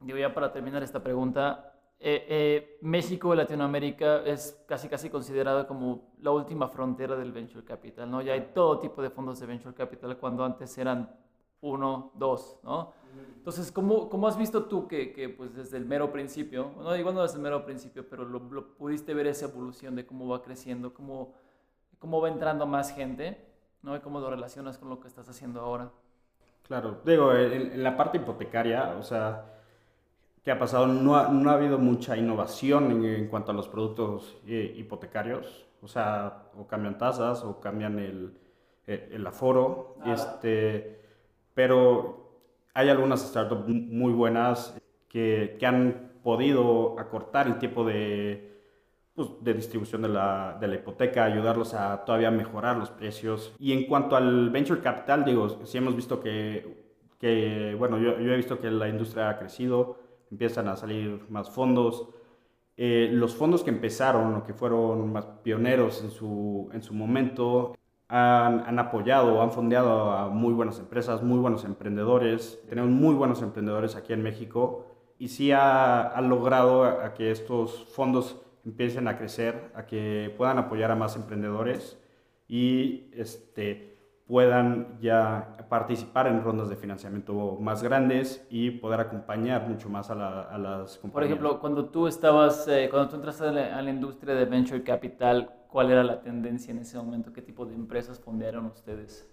digo 0.00 0.18
ya 0.18 0.34
para 0.34 0.50
terminar 0.52 0.82
esta 0.82 1.00
pregunta, 1.00 1.72
eh, 2.00 2.26
eh, 2.28 2.78
México 2.80 3.36
Latinoamérica 3.36 4.24
es 4.24 4.64
casi 4.66 4.88
casi 4.88 5.10
considerado 5.10 5.64
como 5.68 6.12
la 6.18 6.32
última 6.32 6.66
frontera 6.66 7.14
del 7.14 7.30
venture 7.30 7.64
capital, 7.64 8.10
¿no? 8.10 8.20
Ya 8.20 8.32
hay 8.32 8.50
todo 8.52 8.80
tipo 8.80 9.00
de 9.00 9.10
fondos 9.10 9.38
de 9.38 9.46
venture 9.46 9.76
capital 9.76 10.18
cuando 10.18 10.44
antes 10.44 10.76
eran 10.76 11.16
uno, 11.60 12.10
dos, 12.16 12.58
¿no? 12.64 13.03
Entonces, 13.36 13.70
¿cómo, 13.70 14.08
¿cómo, 14.08 14.26
has 14.26 14.38
visto 14.38 14.64
tú 14.64 14.88
que, 14.88 15.12
que, 15.12 15.28
pues 15.28 15.54
desde 15.54 15.76
el 15.76 15.84
mero 15.84 16.10
principio, 16.10 16.72
no 16.78 16.92
digo 16.94 17.12
no 17.12 17.22
desde 17.22 17.36
el 17.36 17.42
mero 17.42 17.64
principio, 17.64 18.08
pero 18.08 18.24
lo, 18.24 18.40
pudiste 18.74 19.12
ver 19.12 19.26
esa 19.26 19.46
evolución 19.46 19.94
de 19.94 20.06
cómo 20.06 20.26
va 20.28 20.42
creciendo, 20.42 20.94
cómo, 20.94 21.34
cómo 21.98 22.20
va 22.20 22.28
entrando 22.28 22.66
más 22.66 22.94
gente, 22.94 23.44
¿no? 23.82 23.94
Y 23.96 24.00
cómo 24.00 24.20
lo 24.20 24.30
relacionas 24.30 24.78
con 24.78 24.88
lo 24.88 24.98
que 24.98 25.08
estás 25.08 25.28
haciendo 25.28 25.60
ahora. 25.60 25.90
Claro, 26.62 27.00
digo, 27.04 27.34
en, 27.34 27.82
la 27.82 27.96
parte 27.96 28.16
hipotecaria, 28.16 28.96
o 28.98 29.02
sea, 29.02 29.44
¿qué 30.42 30.50
ha 30.50 30.58
pasado? 30.58 30.86
No 30.86 31.16
ha, 31.16 31.28
no 31.28 31.50
ha 31.50 31.54
habido 31.54 31.78
mucha 31.78 32.16
innovación 32.16 32.90
en, 32.90 33.04
en, 33.04 33.28
cuanto 33.28 33.52
a 33.52 33.54
los 33.54 33.68
productos 33.68 34.38
eh, 34.46 34.72
hipotecarios, 34.74 35.66
o 35.82 35.86
sea, 35.86 36.44
o 36.58 36.66
cambian 36.66 36.96
tasas 36.96 37.44
o 37.44 37.60
cambian 37.60 37.98
el, 37.98 38.38
el, 38.86 39.00
el 39.12 39.26
aforo, 39.26 39.96
este, 40.06 41.02
pero 41.52 42.23
hay 42.74 42.88
algunas 42.88 43.20
startups 43.22 43.68
muy 43.68 44.12
buenas 44.12 44.76
que, 45.08 45.56
que 45.58 45.66
han 45.66 46.12
podido 46.22 46.98
acortar 46.98 47.46
el 47.46 47.58
tiempo 47.58 47.84
de, 47.84 48.54
pues, 49.14 49.28
de 49.40 49.54
distribución 49.54 50.02
de 50.02 50.08
la, 50.08 50.58
de 50.60 50.66
la, 50.66 50.74
hipoteca, 50.74 51.24
ayudarlos 51.24 51.72
a 51.74 52.04
todavía 52.04 52.32
mejorar 52.32 52.76
los 52.76 52.90
precios. 52.90 53.54
Y 53.60 53.72
en 53.72 53.86
cuanto 53.86 54.16
al 54.16 54.50
venture 54.50 54.80
capital, 54.80 55.24
digo, 55.24 55.64
sí 55.64 55.78
hemos 55.78 55.94
visto 55.94 56.20
que, 56.20 56.84
que 57.20 57.76
bueno, 57.78 57.98
yo, 57.98 58.18
yo, 58.18 58.32
he 58.32 58.36
visto 58.36 58.58
que 58.58 58.70
la 58.70 58.88
industria 58.88 59.30
ha 59.30 59.38
crecido, 59.38 59.98
empiezan 60.32 60.66
a 60.66 60.76
salir 60.76 61.24
más 61.28 61.48
fondos. 61.48 62.08
Eh, 62.76 63.08
los 63.12 63.36
fondos 63.36 63.62
que 63.62 63.70
empezaron 63.70 64.34
o 64.34 64.42
que 64.42 64.52
fueron 64.52 65.12
más 65.12 65.26
pioneros 65.44 66.02
en 66.02 66.10
su, 66.10 66.68
en 66.72 66.82
su 66.82 66.92
momento 66.92 67.76
han, 68.08 68.78
apoyado 68.78 69.34
o 69.34 69.42
han 69.42 69.52
fondeado 69.52 70.10
a 70.10 70.28
muy 70.28 70.52
buenas 70.52 70.78
empresas, 70.78 71.22
muy 71.22 71.38
buenos 71.38 71.64
emprendedores. 71.64 72.60
Tenemos 72.68 72.90
muy 72.90 73.14
buenos 73.14 73.42
emprendedores 73.42 73.96
aquí 73.96 74.12
en 74.12 74.22
México 74.22 74.86
y 75.18 75.28
sí 75.28 75.52
ha, 75.52 76.20
logrado 76.22 76.84
a, 76.84 77.14
que 77.14 77.30
estos 77.30 77.86
fondos 77.94 78.40
empiecen 78.64 79.08
a 79.08 79.16
crecer, 79.16 79.72
a 79.74 79.86
que 79.86 80.34
puedan 80.36 80.58
apoyar 80.58 80.90
a 80.90 80.96
más 80.96 81.16
emprendedores 81.16 81.98
y 82.48 83.10
este, 83.14 83.96
puedan 84.26 84.98
ya 85.00 85.56
participar 85.68 86.26
en 86.26 86.42
rondas 86.42 86.68
de 86.68 86.76
financiamiento 86.76 87.58
más 87.60 87.82
grandes 87.82 88.46
y 88.50 88.70
poder 88.70 89.00
acompañar 89.00 89.66
mucho 89.68 89.88
más 89.88 90.10
a, 90.10 90.14
las 90.14 90.98
compañías. 90.98 91.12
Por 91.12 91.24
ejemplo, 91.24 91.60
cuando 91.60 91.86
tú 91.86 92.06
estabas, 92.06 92.66
eh, 92.68 92.88
cuando 92.90 93.08
tú 93.08 93.16
entraste 93.16 93.44
a 93.44 93.52
la, 93.52 93.78
a 93.78 93.82
la 93.82 93.90
industria 93.90 94.34
de 94.34 94.44
venture 94.44 94.82
capital, 94.82 95.50
¿Cuál 95.74 95.90
era 95.90 96.04
la 96.04 96.22
tendencia 96.22 96.70
en 96.70 96.78
ese 96.78 96.96
momento? 96.98 97.32
¿Qué 97.32 97.42
tipo 97.42 97.66
de 97.66 97.74
empresas 97.74 98.20
fondearon 98.20 98.66
ustedes? 98.66 99.28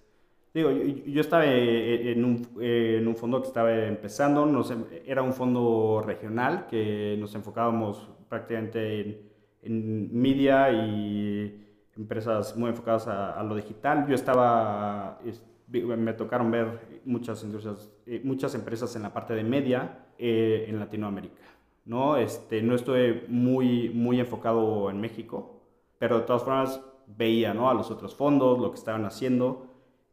Digo, 0.55 0.71
yo, 0.71 1.21
estaba 1.21 1.45
en 1.45 2.25
un, 2.25 2.48
en 2.60 3.07
un, 3.07 3.15
fondo 3.15 3.39
que 3.43 3.48
estaba 3.48 3.71
empezando, 3.86 4.48
nos, 4.48 4.71
em, 4.71 4.86
era 5.05 5.21
un 5.21 5.33
fondo 5.33 6.01
regional 6.03 6.65
que 6.65 7.15
nos 7.19 7.36
enfocábamos 7.36 8.10
prácticamente 8.27 9.01
en, 9.01 9.29
en 9.62 10.19
media 10.19 10.71
y 10.71 11.63
empresas 11.95 12.57
muy 12.57 12.71
enfocadas 12.71 13.07
a, 13.07 13.43
lo 13.43 13.55
digital. 13.55 14.07
Yo 14.07 14.15
estaba, 14.15 15.19
me 15.67 16.13
tocaron 16.13 16.50
ver 16.50 17.01
muchas 17.05 17.43
industrias, 17.43 17.88
eh, 18.07 18.19
muchas 18.24 18.55
empresas 18.55 18.95
en 18.95 19.03
la 19.03 19.13
parte 19.13 19.36
de 19.36 19.43
media 19.43 20.07
eh, 20.17 20.65
en 20.67 20.79
Latinoamérica. 20.79 21.43
¿no? 21.86 22.17
Este, 22.17 22.63
no 22.63 22.74
estoy 22.74 23.25
muy, 23.27 23.91
muy 23.91 24.19
enfocado 24.19 24.89
en 24.89 25.00
México, 25.00 25.61
pero 26.01 26.17
de 26.17 26.25
todas 26.25 26.41
formas 26.41 26.81
veía 27.05 27.53
¿no? 27.53 27.70
a 27.70 27.75
los 27.75 27.91
otros 27.91 28.15
fondos, 28.15 28.58
lo 28.58 28.72
que 28.72 28.79
estaban 28.79 29.05
haciendo, 29.05 29.67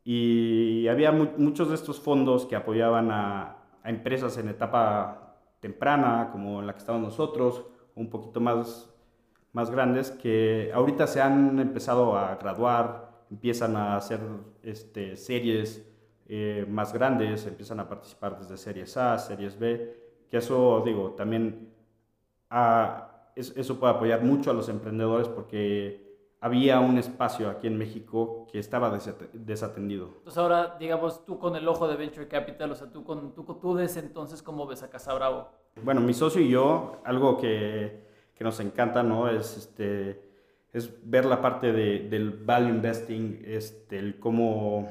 y 0.04 0.86
había 0.86 1.12
muchos 1.12 1.70
de 1.70 1.76
estos 1.76 1.98
fondos 1.98 2.44
que 2.44 2.56
apoyaban 2.56 3.10
a, 3.10 3.56
empresas 3.84 4.36
en 4.36 4.50
etapa 4.50 5.38
temprana, 5.60 6.28
como 6.30 6.60
en 6.60 6.66
la 6.66 6.74
que 6.74 6.80
estamos 6.80 7.00
nosotros, 7.00 7.64
un 7.94 8.10
poquito 8.10 8.38
más, 8.38 8.94
más 9.54 9.70
grandes, 9.70 10.10
que 10.10 10.70
ahorita 10.74 11.06
se 11.06 11.22
han 11.22 11.58
empezado 11.58 12.18
a 12.18 12.36
graduar, 12.36 13.24
empiezan 13.30 13.74
a 13.74 13.96
hacer 13.96 14.20
este, 14.62 15.16
series 15.16 15.90
eh, 16.26 16.66
más 16.68 16.92
grandes, 16.92 17.46
empiezan 17.46 17.80
a 17.80 17.88
participar 17.88 18.38
desde 18.38 18.58
series 18.58 18.94
A, 18.98 19.16
series 19.16 19.58
B, 19.58 20.26
que 20.30 20.36
eso, 20.36 20.82
digo, 20.84 21.12
también 21.12 21.72
ha, 22.50 23.07
eso 23.38 23.78
puede 23.78 23.94
apoyar 23.94 24.22
mucho 24.22 24.50
a 24.50 24.54
los 24.54 24.68
emprendedores 24.68 25.28
porque 25.28 26.08
había 26.40 26.80
un 26.80 26.98
espacio 26.98 27.48
aquí 27.48 27.66
en 27.66 27.78
México 27.78 28.46
que 28.50 28.58
estaba 28.58 28.96
desatendido. 29.32 30.06
Entonces 30.18 30.38
ahora, 30.38 30.76
digamos, 30.78 31.24
tú 31.24 31.38
con 31.38 31.56
el 31.56 31.66
ojo 31.66 31.88
de 31.88 31.96
Venture 31.96 32.28
Capital, 32.28 32.70
o 32.72 32.74
sea, 32.74 32.90
tú, 32.90 33.04
con, 33.04 33.34
tú, 33.34 33.44
tú 33.60 33.74
desde 33.74 34.00
entonces, 34.00 34.42
¿cómo 34.42 34.66
ves 34.66 34.82
a 34.82 34.90
Casa 34.90 35.14
Bravo? 35.14 35.48
Bueno, 35.82 36.00
mi 36.00 36.14
socio 36.14 36.40
y 36.40 36.48
yo, 36.48 37.00
algo 37.04 37.38
que, 37.38 38.04
que 38.34 38.44
nos 38.44 38.60
encanta, 38.60 39.02
¿no? 39.02 39.28
Es, 39.28 39.56
este, 39.56 40.22
es 40.72 40.92
ver 41.08 41.24
la 41.24 41.40
parte 41.40 41.72
de, 41.72 42.08
del 42.08 42.30
value 42.30 42.68
investing, 42.68 43.42
este, 43.44 43.98
el, 43.98 44.18
cómo, 44.18 44.88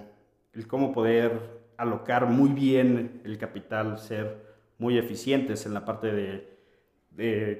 el 0.54 0.68
cómo 0.68 0.92
poder 0.92 1.58
alocar 1.78 2.26
muy 2.26 2.50
bien 2.50 3.22
el 3.24 3.38
capital, 3.38 4.00
ser 4.00 4.48
muy 4.80 4.98
eficientes 4.98 5.66
en 5.66 5.74
la 5.74 5.86
parte 5.86 6.12
de 6.12 6.57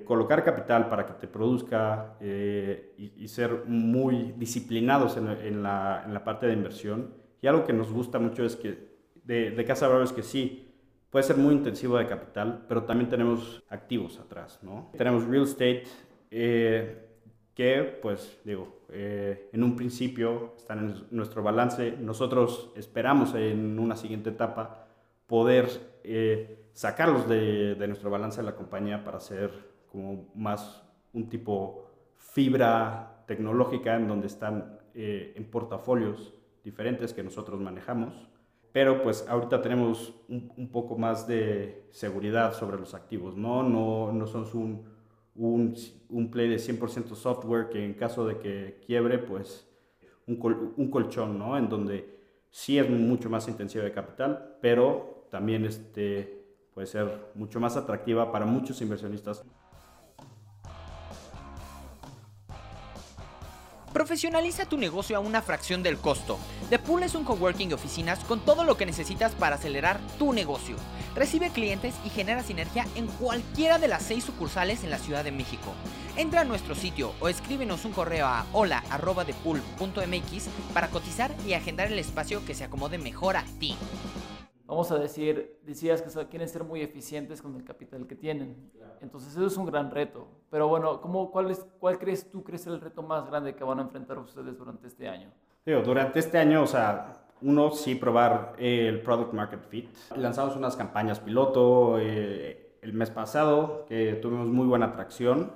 colocar 0.06 0.44
capital 0.44 0.88
para 0.88 1.06
que 1.06 1.14
te 1.14 1.28
produzca 1.28 2.16
eh, 2.20 2.94
y, 2.98 3.28
ser 3.28 3.64
muy 3.66 4.34
disciplinados 4.38 5.18
en, 5.18 5.28
en, 5.28 5.64
la, 5.64 6.04
en, 6.06 6.14
la, 6.14 6.24
parte 6.24 6.46
de 6.46 6.54
inversión. 6.54 7.16
Y 7.42 7.48
algo 7.48 7.64
que 7.64 7.74
nos 7.74 7.92
gusta 7.92 8.20
mucho 8.20 8.46
es 8.46 8.56
que 8.56 8.98
de, 9.24 9.52
de 9.52 9.66
Casa 9.66 9.88
Bravo 9.88 10.04
es 10.04 10.14
que 10.14 10.22
sí, 10.22 10.68
puede 11.10 11.24
ser 11.24 11.38
muy 11.38 11.56
intensivo 11.56 11.98
de 11.98 12.06
capital, 12.06 12.66
pero 12.68 12.84
también 12.84 13.10
tenemos 13.10 13.64
activos 13.70 14.20
atrás, 14.20 14.60
¿no? 14.62 14.92
Tenemos 14.96 15.26
real 15.26 15.44
estate 15.44 15.84
eh, 16.30 17.08
que, 17.56 17.98
pues, 18.02 18.40
digo, 18.44 18.82
eh, 18.90 19.50
en 19.52 19.64
un 19.64 19.76
principio 19.76 20.54
están 20.58 20.80
en 20.80 20.96
nuestro 21.10 21.42
balance. 21.42 21.96
Nosotros 22.00 22.72
esperamos 22.76 23.34
en 23.34 23.80
una 23.80 23.96
siguiente 23.96 24.30
etapa 24.30 24.88
poder 25.26 25.68
eh, 26.04 26.67
sacarlos 26.78 27.28
de, 27.28 27.74
de 27.74 27.88
nuestro 27.88 28.12
balance 28.12 28.40
de 28.40 28.46
la 28.46 28.56
compañía 28.56 29.04
para 29.04 29.18
hacer 29.18 29.50
como 29.92 30.30
más 30.36 30.84
un 31.12 31.28
tipo 31.28 31.90
fibra 32.18 33.24
tecnológica 33.26 33.96
en 33.96 34.08
donde 34.08 34.28
están 34.28 34.78
eh, 34.94 35.34
en 35.36 35.46
portafolios 35.46 36.36
diferentes 36.64 37.14
que 37.14 37.24
nosotros 37.24 37.60
manejamos. 37.60 38.14
Pero 38.72 39.02
pues 39.02 39.26
ahorita 39.28 39.60
tenemos 39.60 40.14
un, 40.30 40.54
un, 40.56 40.70
poco 40.70 40.96
más 40.96 41.26
de 41.28 41.88
seguridad 41.90 42.54
sobre 42.54 42.78
los 42.78 42.94
activos, 42.94 43.36
¿no? 43.36 43.64
No, 43.64 44.12
no 44.14 44.28
somos 44.28 44.54
un, 44.54 44.86
un, 45.34 45.74
un 46.10 46.30
play 46.30 46.48
de 46.48 46.58
100% 46.58 47.16
software 47.16 47.70
que 47.70 47.84
en 47.84 47.96
caso 47.96 48.24
de 48.28 48.38
que 48.38 48.80
quiebre, 48.86 49.18
pues 49.18 49.68
un, 50.28 50.36
col, 50.36 50.76
un 50.78 50.92
colchón, 50.92 51.40
¿no? 51.40 51.58
En 51.58 51.70
donde 51.70 52.20
sí 52.52 52.78
es 52.78 52.88
mucho 52.88 53.32
más 53.32 53.48
intensiva 53.48 53.84
de 53.84 53.92
capital, 53.92 54.58
pero 54.62 55.26
también 55.32 55.66
este, 55.66 56.37
puede 56.78 56.86
ser 56.86 57.32
mucho 57.34 57.60
más 57.60 57.76
atractiva 57.76 58.32
para 58.32 58.46
muchos 58.46 58.80
inversionistas. 58.84 59.42
Profesionaliza 63.92 64.66
tu 64.66 64.78
negocio 64.78 65.18
a 65.18 65.20
una 65.20 65.42
fracción 65.42 65.82
del 65.82 65.98
costo. 65.98 66.38
The 66.70 66.78
Pool 66.78 67.02
es 67.02 67.16
un 67.16 67.24
coworking 67.24 67.70
de 67.70 67.74
oficinas 67.74 68.20
con 68.26 68.42
todo 68.42 68.64
lo 68.64 68.78
que 68.78 68.86
necesitas 68.86 69.34
para 69.34 69.56
acelerar 69.56 70.00
tu 70.20 70.34
negocio. 70.34 70.76
Recibe 71.16 71.50
clientes 71.50 71.96
y 72.06 72.10
genera 72.10 72.44
sinergia 72.44 72.86
en 72.94 73.08
cualquiera 73.08 73.80
de 73.80 73.88
las 73.88 74.04
seis 74.04 74.24
sucursales 74.24 74.84
en 74.84 74.92
la 74.92 75.00
Ciudad 75.00 75.24
de 75.24 75.32
México. 75.32 75.74
Entra 76.16 76.42
a 76.42 76.46
nuestro 76.46 76.76
sitio 76.76 77.14
o 77.20 77.28
escríbenos 77.28 77.86
un 77.86 77.92
correo 77.92 78.28
a 78.28 78.46
hola.depool.mx 78.54 80.50
para 80.76 80.90
cotizar 80.90 81.34
y 81.48 81.54
agendar 81.54 81.92
el 81.92 81.98
espacio 81.98 82.46
que 82.46 82.54
se 82.54 82.66
acomode 82.66 83.00
mejor 83.00 83.36
a 83.36 83.46
ti 83.60 83.76
vamos 84.68 84.92
a 84.92 85.00
decir, 85.00 85.60
decías 85.64 86.02
que 86.02 86.26
quieren 86.28 86.48
ser 86.48 86.64
muy 86.64 86.82
eficientes 86.82 87.42
con 87.42 87.56
el 87.56 87.64
capital 87.64 88.06
que 88.06 88.16
tienen. 88.16 88.70
Entonces 89.02 89.32
eso 89.32 89.46
es 89.46 89.58
un 89.58 89.66
gran 89.66 89.90
reto. 89.90 90.28
Pero 90.50 90.68
bueno, 90.68 91.02
¿cómo, 91.02 91.32
cuál, 91.32 91.50
es, 91.52 91.66
¿cuál 91.80 91.98
crees 91.98 92.30
tú 92.30 92.44
crees 92.44 92.68
el 92.68 92.82
reto 92.82 93.02
más 93.02 93.26
grande 93.28 93.56
que 93.56 93.64
van 93.64 93.80
a 93.80 93.84
enfrentar 93.84 94.20
ustedes 94.20 94.58
durante 94.58 94.88
este 94.88 95.08
año? 95.08 95.32
Digo, 95.66 95.82
durante 95.82 96.20
este 96.20 96.38
año, 96.38 96.64
o 96.64 96.68
sea, 96.68 97.26
uno 97.42 97.72
sí 97.72 97.96
probar 97.96 98.54
el 98.58 99.02
Product 99.02 99.34
Market 99.34 99.64
Fit. 99.70 99.90
Lanzamos 100.16 100.56
unas 100.56 100.76
campañas 100.76 101.20
piloto 101.20 101.98
eh, 102.00 102.78
el 102.82 102.94
mes 102.94 103.10
pasado 103.10 103.86
que 103.88 104.14
tuvimos 104.14 104.48
muy 104.48 104.66
buena 104.66 104.88
atracción, 104.88 105.52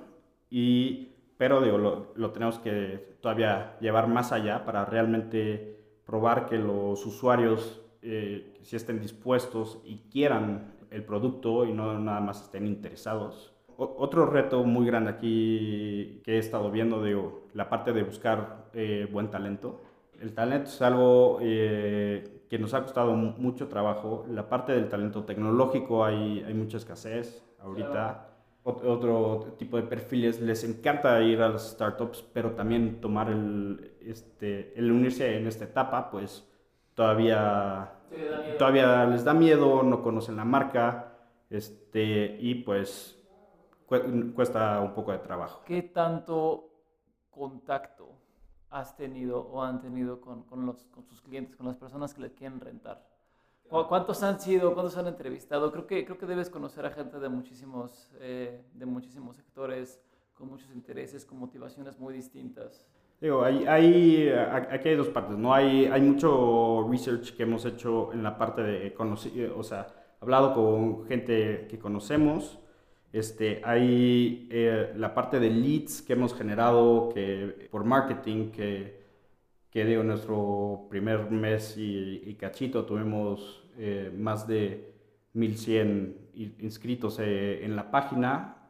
y, 0.50 1.14
pero 1.36 1.60
digo, 1.60 1.78
lo, 1.78 2.12
lo 2.14 2.30
tenemos 2.30 2.58
que 2.58 3.16
todavía 3.20 3.76
llevar 3.80 4.08
más 4.08 4.32
allá 4.32 4.64
para 4.64 4.84
realmente 4.84 5.78
probar 6.04 6.46
que 6.46 6.58
los 6.58 7.04
usuarios 7.06 7.81
eh, 8.02 8.54
si 8.62 8.76
estén 8.76 9.00
dispuestos 9.00 9.78
y 9.84 9.98
quieran 10.10 10.74
el 10.90 11.04
producto 11.04 11.64
y 11.64 11.72
no 11.72 11.98
nada 11.98 12.20
más 12.20 12.42
estén 12.42 12.66
interesados. 12.66 13.52
otro 13.76 14.26
reto 14.26 14.64
muy 14.64 14.86
grande 14.86 15.10
aquí 15.10 16.20
que 16.24 16.34
he 16.34 16.38
estado 16.38 16.70
viendo, 16.70 17.02
digo, 17.02 17.46
la 17.54 17.68
parte 17.68 17.92
de 17.92 18.02
buscar 18.02 18.66
eh, 18.74 19.08
buen 19.10 19.30
talento. 19.30 19.80
El 20.20 20.34
talento 20.34 20.68
es 20.68 20.82
algo 20.82 21.38
eh, 21.40 22.42
que 22.48 22.58
nos 22.58 22.74
ha 22.74 22.82
costado 22.82 23.14
mucho 23.14 23.68
trabajo. 23.68 24.24
La 24.28 24.48
parte 24.48 24.72
del 24.72 24.88
talento 24.88 25.24
tecnológico 25.24 26.04
hay, 26.04 26.44
hay 26.46 26.54
mucha 26.54 26.76
escasez 26.76 27.42
ahorita. 27.60 28.28
Otro 28.64 29.56
tipo 29.58 29.76
de 29.76 29.82
perfiles 29.82 30.40
les 30.40 30.62
encanta 30.62 31.20
ir 31.22 31.40
a 31.40 31.48
las 31.48 31.70
startups, 31.70 32.24
pero 32.32 32.52
también 32.52 33.00
tomar 33.00 33.28
el, 33.28 33.92
este, 34.00 34.72
el 34.78 34.92
unirse 34.92 35.36
en 35.36 35.48
esta 35.48 35.64
etapa, 35.64 36.10
pues 36.12 36.48
todavía, 36.94 37.92
todavía 38.58 39.06
les 39.06 39.24
da 39.24 39.34
miedo, 39.34 39.82
no 39.82 40.02
conocen 40.02 40.36
la 40.36 40.44
marca 40.44 41.14
este, 41.50 42.36
y 42.40 42.54
pues 42.56 43.18
cuesta 43.86 44.80
un 44.80 44.94
poco 44.94 45.12
de 45.12 45.18
trabajo. 45.18 45.62
¿Qué 45.66 45.82
tanto 45.82 46.70
contacto 47.30 48.10
has 48.70 48.96
tenido 48.96 49.40
o 49.40 49.62
han 49.62 49.80
tenido 49.80 50.20
con, 50.20 50.44
con, 50.44 50.64
los, 50.64 50.86
con 50.86 51.04
sus 51.04 51.20
clientes, 51.20 51.56
con 51.56 51.66
las 51.66 51.76
personas 51.76 52.14
que 52.14 52.22
les 52.22 52.32
quieren 52.32 52.60
rentar? 52.60 53.06
¿Cuántos 53.68 54.22
han 54.22 54.38
sido? 54.38 54.74
¿Cuántos 54.74 54.98
han 54.98 55.06
entrevistado? 55.06 55.72
Creo 55.72 55.86
que, 55.86 56.04
creo 56.04 56.18
que 56.18 56.26
debes 56.26 56.50
conocer 56.50 56.84
a 56.84 56.90
gente 56.90 57.18
de 57.18 57.30
muchísimos, 57.30 58.10
eh, 58.20 58.62
de 58.74 58.84
muchísimos 58.84 59.36
sectores, 59.36 59.98
con 60.34 60.50
muchos 60.50 60.70
intereses, 60.72 61.24
con 61.24 61.38
motivaciones 61.38 61.98
muy 61.98 62.12
distintas. 62.12 62.86
Digo, 63.22 63.44
hay, 63.44 63.64
hay, 63.68 64.28
aquí 64.68 64.88
hay 64.88 64.96
dos 64.96 65.06
partes, 65.06 65.38
¿no? 65.38 65.54
Hay, 65.54 65.86
hay 65.86 66.00
mucho 66.00 66.88
research 66.90 67.36
que 67.36 67.44
hemos 67.44 67.64
hecho 67.64 68.12
en 68.12 68.24
la 68.24 68.36
parte 68.36 68.64
de 68.64 68.92
conocer, 68.92 69.52
o 69.56 69.62
sea, 69.62 69.86
hablado 70.20 70.52
con 70.52 71.06
gente 71.06 71.68
que 71.70 71.78
conocemos, 71.78 72.58
este, 73.12 73.62
hay 73.64 74.48
eh, 74.50 74.92
la 74.96 75.14
parte 75.14 75.38
de 75.38 75.50
leads 75.50 76.02
que 76.02 76.14
hemos 76.14 76.34
generado 76.34 77.10
que, 77.14 77.68
por 77.70 77.84
marketing, 77.84 78.50
que, 78.50 79.04
que 79.70 79.84
digo, 79.84 80.02
nuestro 80.02 80.88
primer 80.90 81.30
mes 81.30 81.76
y, 81.78 82.34
cachito 82.40 82.84
tuvimos 82.84 83.62
eh, 83.78 84.12
más 84.18 84.48
de 84.48 84.94
1100 85.34 86.56
inscritos 86.58 87.20
eh, 87.20 87.64
en 87.64 87.76
la 87.76 87.88
página 87.88 88.68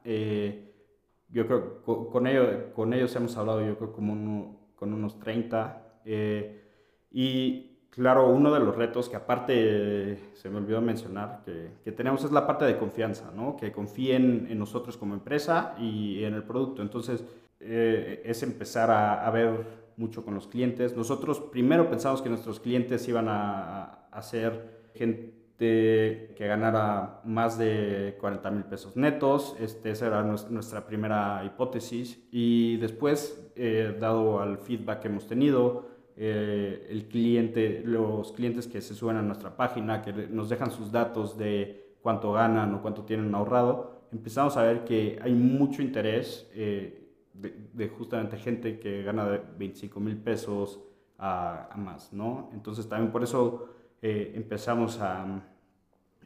yo 1.33 1.47
creo 1.47 1.83
con, 1.83 2.11
con, 2.11 2.29
con 2.75 2.93
ellos 2.93 3.17
hemos 3.17 3.37
hablado, 3.37 3.65
yo 3.65 3.77
creo, 3.77 3.93
como 3.93 4.73
con 4.77 4.93
unos 4.93 5.19
30. 5.19 6.01
Eh, 6.05 6.63
y 7.11 7.87
claro, 7.91 8.29
uno 8.29 8.53
de 8.53 8.61
los 8.61 8.77
retos 8.77 9.09
que 9.09 9.17
aparte 9.17 10.19
se 10.35 10.51
me 10.51 10.59
olvidó 10.59 10.81
mencionar 10.81 11.43
que, 11.45 11.71
que 11.85 11.93
tenemos 11.93 12.25
es 12.25 12.33
la 12.33 12.47
parte 12.47 12.65
de 12.65 12.79
confianza, 12.79 13.31
¿no? 13.35 13.57
Que 13.57 13.73
confíen 13.73 14.47
en 14.51 14.59
nosotros 14.59 14.97
como 14.97 15.15
empresa 15.15 15.75
y 15.79 16.25
en 16.25 16.35
el 16.35 16.43
producto. 16.43 16.83
Entonces, 16.83 17.25
eh, 17.61 18.23
es 18.25 18.43
empezar 18.43 18.91
a, 18.91 19.27
a, 19.27 19.31
ver 19.31 19.67
mucho 19.97 20.25
con 20.25 20.35
los 20.35 20.49
clientes. 20.49 20.97
Nosotros 20.97 21.41
primero 21.41 21.89
pensamos 21.89 22.21
que 22.21 22.29
nuestros 22.29 22.61
clientes 22.61 23.07
iban 23.09 23.29
a, 23.29 24.09
a 24.11 24.23
ser 24.23 24.91
gente 24.95 25.42
que 25.63 26.47
ganara 26.47 27.21
más 27.25 27.57
de 27.57 28.17
40 28.21 28.51
mil 28.51 28.65
pesos 28.65 28.97
netos. 28.97 29.57
Este, 29.61 29.91
esa 29.93 30.09
era 30.09 30.23
nuestra 30.23 30.87
primera 30.87 31.45
hipótesis. 31.45 32.21
Y 32.31 32.77
después, 32.79 33.51
eh, 33.55 33.97
dado 34.01 34.41
al 34.41 34.59
feedback 34.59 35.01
que 35.01 35.09
hemos 35.09 35.27
tenido, 35.27 35.87
eh, 36.17 36.87
el 36.91 37.07
cliente, 37.07 37.83
los 37.85 38.33
clientes 38.33 38.67
que 38.67 38.81
se 38.81 38.95
suben 38.95 39.17
a 39.17 39.23
nuestra 39.23 39.57
página, 39.57 40.03
que 40.03 40.13
nos 40.13 40.49
dejan 40.49 40.71
sus 40.71 40.91
datos 40.91 41.39
de 41.39 41.97
cuánto 42.03 42.33
ganan 42.33 42.75
o 42.75 42.83
cuánto 42.83 43.05
tienen 43.05 43.35
ahorrado, 43.35 44.09
empezamos 44.13 44.57
a 44.57 44.63
ver 44.63 44.85
que 44.85 45.19
hay 45.23 45.33
mucho 45.33 45.81
interés 45.81 46.51
eh, 46.55 47.09
de, 47.35 47.89
justamente 47.89 48.37
gente 48.37 48.79
que 48.79 49.03
gana 49.03 49.27
de 49.27 49.41
25 49.59 50.01
mil 50.01 50.17
pesos 50.17 50.81
a, 51.19 51.69
a, 51.73 51.77
más, 51.77 52.13
¿no? 52.13 52.51
Entonces 52.53 52.89
también 52.89 53.13
por 53.13 53.23
eso 53.23 53.69
empezamos 54.05 54.99
a 55.01 55.45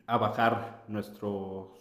a 0.07 0.19
bajar 0.19 0.85
nuestro 0.89 1.75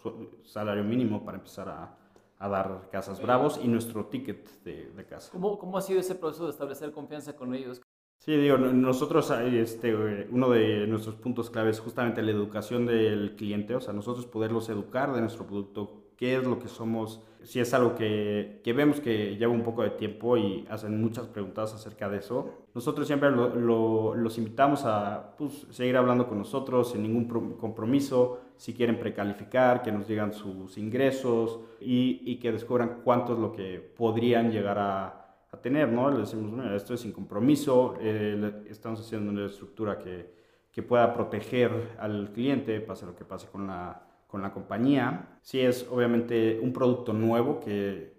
salario 0.44 0.84
mínimo 0.84 1.24
para 1.24 1.38
empezar 1.38 1.70
a, 1.70 1.98
a 2.40 2.50
dar 2.50 2.90
casas 2.92 3.22
bravos 3.22 3.60
y 3.64 3.68
nuestro 3.68 4.06
ticket 4.06 4.50
de, 4.64 4.92
de 4.92 5.06
casa. 5.06 5.32
¿Cómo, 5.32 5.58
¿Cómo, 5.58 5.78
ha 5.78 5.82
sido 5.82 6.00
ese 6.00 6.16
proceso 6.16 6.46
de 6.46 6.52
establecer 6.52 6.92
confianza 6.92 7.36
con 7.36 7.54
ellos? 7.54 7.82
Sí, 8.18 8.36
digo, 8.38 8.58
nosotros, 8.58 9.30
este, 9.30 9.94
uno 10.32 10.50
de 10.50 10.88
nuestros 10.88 11.16
puntos 11.16 11.50
claves 11.50 11.78
es 11.78 11.84
justamente 11.84 12.24
la 12.24 12.32
educación 12.32 12.86
del 12.86 13.36
cliente, 13.36 13.76
o 13.76 13.82
sea, 13.82 13.94
nosotros 13.94 14.26
poderlos 14.26 14.70
educar 14.70 15.14
de 15.14 15.22
nuestro 15.22 15.46
producto, 15.46 16.05
qué 16.18 16.38
es 16.38 16.44
lo 16.44 16.60
que 16.60 16.68
somos, 16.68 17.22
si 17.44 17.60
es 17.60 17.74
algo 17.74 17.96
que, 17.96 18.62
que 18.64 18.74
vemos 18.74 19.00
que 19.00 19.36
lleva 19.36 19.54
un 19.54 19.64
poco 19.64 19.84
de 19.84 19.92
tiempo 19.92 20.38
y 20.38 20.66
hacen 20.70 21.00
muchas 21.02 21.28
preguntas 21.28 21.74
acerca 21.74 22.10
de 22.10 22.18
eso. 22.18 22.50
Nosotros 22.74 23.08
siempre 23.08 23.32
lo, 23.32 24.16
los 24.16 24.38
invitamos 24.38 24.84
a 24.86 25.36
pues, 25.38 25.68
seguir 25.70 25.98
hablando 25.98 26.28
con 26.28 26.38
nosotros 26.38 26.92
sin 26.92 27.04
ningún 27.04 27.26
compromiso, 27.58 28.40
si 28.58 28.74
quieren 28.74 28.98
precalificar, 29.00 29.82
que 29.82 29.92
nos 29.92 30.08
digan 30.08 30.34
sus 30.34 30.78
ingresos 30.78 31.60
y, 31.80 32.22
y 32.26 32.38
que 32.38 32.52
descubran 32.52 33.02
cuánto 33.04 33.34
es 33.34 33.40
lo 33.40 33.52
que 33.52 33.80
podrían 33.80 34.52
llegar 34.52 34.80
a, 34.80 35.06
a 35.52 35.62
tener, 35.62 35.90
¿no? 35.90 36.10
Le 36.10 36.20
decimos, 36.20 36.52
mira, 36.52 36.76
esto 36.76 36.94
es 36.94 37.02
sin 37.02 37.12
compromiso, 37.12 37.96
eh, 38.00 38.64
estamos 38.70 39.00
haciendo 39.02 39.32
una 39.32 39.46
estructura 39.46 40.00
que, 40.00 40.34
que 40.72 40.84
pueda 40.84 41.14
proteger 41.14 41.96
al 42.00 42.32
cliente, 42.34 42.80
pase 42.82 43.06
lo 43.06 43.16
que 43.16 43.26
pase 43.26 43.48
con 43.48 43.68
la 43.68 44.05
con 44.28 44.42
la 44.42 44.52
compañía. 44.52 45.40
Sí 45.42 45.60
es 45.62 45.88
obviamente 45.90 46.60
un 46.62 46.74
producto 46.74 47.14
nuevo 47.14 47.60
que, 47.60 48.14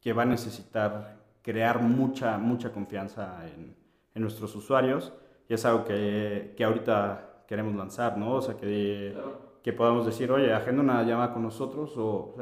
que 0.00 0.12
va 0.12 0.22
a 0.22 0.26
necesitar 0.26 1.22
crear 1.42 1.82
mucha, 1.82 2.38
mucha 2.38 2.72
confianza 2.72 3.46
en, 3.46 3.76
en 4.14 4.22
nuestros 4.22 4.54
usuarios 4.54 5.12
y 5.48 5.54
es 5.54 5.64
algo 5.64 5.84
que, 5.84 6.54
que, 6.56 6.64
ahorita 6.64 7.44
queremos 7.46 7.74
lanzar, 7.74 8.16
¿no? 8.16 8.34
O 8.34 8.42
sea, 8.42 8.56
que, 8.56 9.16
que 9.62 9.72
podamos 9.72 10.06
decir, 10.06 10.30
oye, 10.30 10.52
agenda 10.52 10.82
una 10.82 11.02
llamada 11.02 11.32
con 11.32 11.42
nosotros 11.42 11.94
o, 11.96 12.36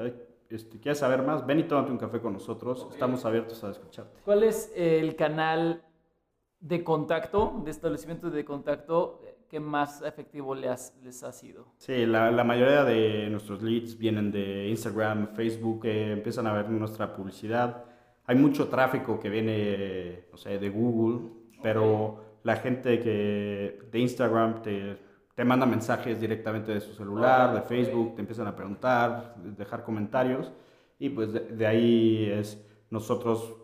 este, 0.48 0.80
¿quieres 0.80 0.98
saber 0.98 1.22
más? 1.22 1.46
Ven 1.46 1.61
y 1.61 1.62
tómate 1.64 1.90
un 1.90 1.98
café 1.98 2.20
con 2.20 2.33
nosotros, 2.33 2.87
estamos 2.92 3.24
abiertos 3.24 3.62
a 3.64 3.70
escucharte. 3.70 4.20
¿Cuál 4.24 4.42
es 4.42 4.72
el 4.76 5.16
canal 5.16 5.83
de 6.61 6.85
contacto, 6.85 7.62
de 7.64 7.70
establecimiento 7.70 8.30
de 8.30 8.44
contacto 8.44 9.20
¿qué 9.51 9.59
más 9.59 10.01
efectivo 10.03 10.55
les, 10.55 10.95
les 11.03 11.23
ha 11.25 11.33
sido? 11.33 11.67
Sí, 11.77 12.07
la, 12.07 12.31
la, 12.31 12.45
mayoría 12.45 12.85
de 12.85 13.29
nuestros 13.29 13.61
leads 13.63 13.99
vienen 13.99 14.31
de 14.31 14.69
Instagram, 14.69 15.35
Facebook, 15.35 15.85
eh, 15.85 16.13
empiezan 16.13 16.47
a 16.47 16.53
ver 16.53 16.71
nuestra 16.71 17.13
publicidad. 17.13 17.85
Hay 18.27 18.37
mucho 18.37 18.69
tráfico 18.69 19.19
que 19.19 19.29
viene, 19.29 20.27
no 20.31 20.39
sé, 20.39 20.59
de 20.59 20.71
Google, 20.71 21.31
pero 21.63 22.39
la 22.45 22.57
gente 22.57 23.01
que 23.01 23.81
de 23.91 23.99
Instagram 23.99 24.63
te, 24.63 24.99
te 25.35 25.45
manda 25.45 25.67
mensajes 25.67 26.21
directamente 26.21 26.73
de 26.73 26.81
su 26.81 26.95
celular, 26.95 27.53
de 27.53 27.63
Facebook, 27.63 28.15
te 28.15 28.21
empiezan 28.21 28.47
a 28.47 28.55
preguntar, 28.55 29.35
dejar 29.37 29.83
comentarios 29.83 30.53
y 30.99 31.09
pues 31.09 31.33
de, 31.33 31.41
de 31.41 31.67
ahí 31.67 32.31
es 32.33 32.65
nosotros 32.89 33.57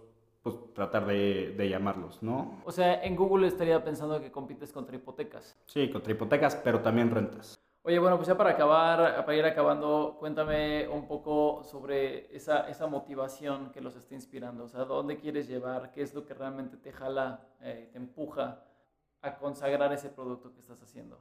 pues 0.46 0.72
tratar 0.74 1.06
de, 1.06 1.54
de, 1.56 1.68
llamarlos, 1.68 2.22
¿no? 2.22 2.60
O 2.64 2.70
sea, 2.70 3.02
en 3.02 3.16
Google 3.16 3.48
estaría 3.48 3.82
pensando 3.82 4.20
que 4.20 4.30
compites 4.30 4.70
contra 4.70 4.94
hipotecas. 4.94 5.56
Sí, 5.66 5.90
contra 5.90 6.12
hipotecas, 6.12 6.54
pero 6.54 6.78
también 6.82 7.10
rentas. 7.10 7.58
Oye, 7.82 7.98
bueno, 7.98 8.14
pues 8.14 8.28
ya 8.28 8.36
para 8.36 8.50
acabar, 8.50 9.24
para 9.26 9.36
ir 9.36 9.44
acabando, 9.44 10.14
cuéntame 10.20 10.86
un 10.86 11.08
poco 11.08 11.64
sobre 11.64 12.32
esa, 12.32 12.68
esa 12.68 12.86
motivación 12.86 13.72
que 13.72 13.80
los 13.80 13.96
está 13.96 14.14
inspirando. 14.14 14.62
O 14.62 14.68
sea, 14.68 14.84
¿dónde 14.84 15.16
quieres 15.18 15.48
llevar? 15.48 15.90
¿Qué 15.90 16.02
es 16.02 16.14
lo 16.14 16.24
que 16.24 16.34
realmente 16.34 16.76
te 16.76 16.92
jala, 16.92 17.48
eh, 17.60 17.88
te 17.90 17.98
empuja 17.98 18.62
a 19.22 19.36
consagrar 19.38 19.92
ese 19.92 20.10
producto 20.10 20.52
que 20.52 20.60
estás 20.60 20.80
haciendo? 20.80 21.18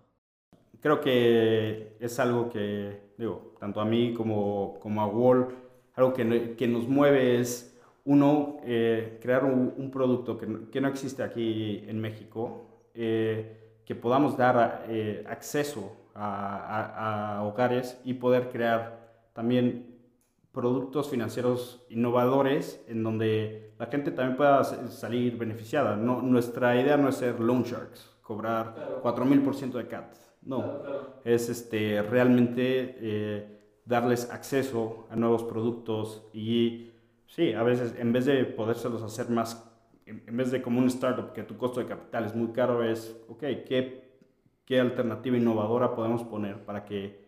Creo 0.81 1.01
que 1.01 1.97
es 1.99 2.19
algo 2.19 2.47
que, 2.49 3.13
digo, 3.17 3.55
tanto 3.59 3.81
a 3.81 3.85
mí 3.85 4.13
como, 4.13 4.77
como 4.79 5.01
a 5.01 5.07
Wall, 5.07 5.47
algo 5.95 6.13
que, 6.13 6.55
que 6.55 6.67
nos 6.67 6.87
mueve 6.87 7.39
es 7.39 7.74
uno, 8.05 8.57
eh, 8.63 9.17
crear 9.21 9.43
un, 9.43 9.73
un 9.77 9.91
producto 9.91 10.37
que 10.37 10.45
no, 10.45 10.69
que 10.69 10.79
no, 10.79 10.87
existe 10.87 11.23
aquí 11.23 11.83
en 11.87 11.99
México, 11.99 12.89
eh, 12.93 13.79
que 13.83 13.95
podamos 13.95 14.37
dar 14.37 14.85
eh, 14.87 15.23
acceso 15.27 15.91
a, 16.13 16.57
a, 16.57 17.37
a, 17.37 17.43
hogares 17.43 17.99
y 18.05 18.13
poder 18.13 18.49
crear 18.49 19.29
también 19.33 19.97
productos 20.51 21.09
financieros 21.09 21.83
innovadores 21.89 22.81
en 22.87 23.03
donde 23.03 23.73
la 23.77 23.87
gente 23.87 24.11
también 24.11 24.37
pueda 24.37 24.63
salir 24.63 25.37
beneficiada. 25.37 25.97
No, 25.97 26.21
nuestra 26.21 26.79
idea 26.79 26.95
no 26.97 27.09
es 27.09 27.15
ser 27.15 27.39
loan 27.39 27.63
sharks, 27.63 28.15
cobrar 28.21 28.75
claro. 28.75 29.01
4.000% 29.03 29.71
de 29.73 29.87
CAT. 29.87 30.15
No, 30.43 30.59
claro, 30.59 30.81
claro. 30.83 31.21
es 31.25 31.49
este, 31.49 32.01
realmente 32.03 33.57
darles 33.83 34.29
acceso 34.31 35.07
a 35.09 35.15
nuevos 35.15 35.43
productos 35.43 36.23
y 36.33 36.91
Sí, 37.27 37.53
a 37.53 37.63
veces 37.63 37.95
en 37.97 38.13
vez 38.13 38.25
de 38.25 38.45
podérselos 38.45 39.01
hacer 39.03 39.29
más, 39.29 39.69
en 40.05 40.37
vez 40.37 40.51
de 40.51 40.61
como 40.61 40.79
un 40.79 40.87
startup 40.87 41.33
que 41.33 41.43
tu 41.43 41.57
costo 41.57 41.79
de 41.79 41.85
capital 41.87 42.25
es 42.25 42.35
muy 42.35 42.49
caro, 42.49 42.83
es, 42.83 43.15
ok, 43.27 43.41
¿qué, 43.67 44.09
qué 44.65 44.79
alternativa 44.79 45.37
innovadora 45.37 45.95
podemos 45.95 46.23
poner 46.23 46.63
para 46.63 46.85
que, 46.85 47.25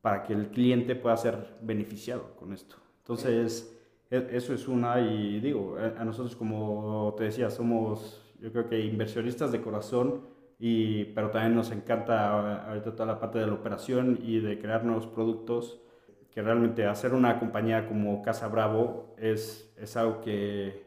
para 0.00 0.22
que 0.22 0.32
el 0.32 0.48
cliente 0.48 0.94
pueda 0.96 1.16
ser 1.16 1.56
beneficiado 1.62 2.34
con 2.36 2.52
esto? 2.52 2.76
Entonces, 2.98 3.76
e, 4.10 4.28
eso 4.32 4.52
es 4.52 4.68
una, 4.68 5.00
y 5.00 5.40
digo, 5.40 5.76
a 5.78 6.04
nosotros 6.04 6.36
como 6.36 7.14
te 7.16 7.24
decía, 7.24 7.50
somos, 7.50 8.22
yo 8.40 8.52
creo 8.52 8.68
que 8.68 8.80
inversionistas 8.80 9.52
de 9.52 9.60
corazón, 9.62 10.22
y, 10.58 11.04
pero 11.06 11.30
también 11.30 11.54
nos 11.54 11.70
encanta 11.70 12.68
ahorita 12.68 12.92
toda 12.92 13.06
la 13.06 13.18
parte 13.18 13.38
de 13.38 13.46
la 13.46 13.54
operación 13.54 14.18
y 14.22 14.40
de 14.40 14.58
crear 14.58 14.84
nuevos 14.84 15.06
productos 15.06 15.80
que 16.30 16.42
realmente 16.42 16.86
hacer 16.86 17.12
una 17.14 17.38
compañía 17.38 17.86
como 17.86 18.22
Casa 18.22 18.48
Bravo 18.48 19.14
es, 19.18 19.72
es 19.76 19.96
algo 19.96 20.20
que, 20.20 20.86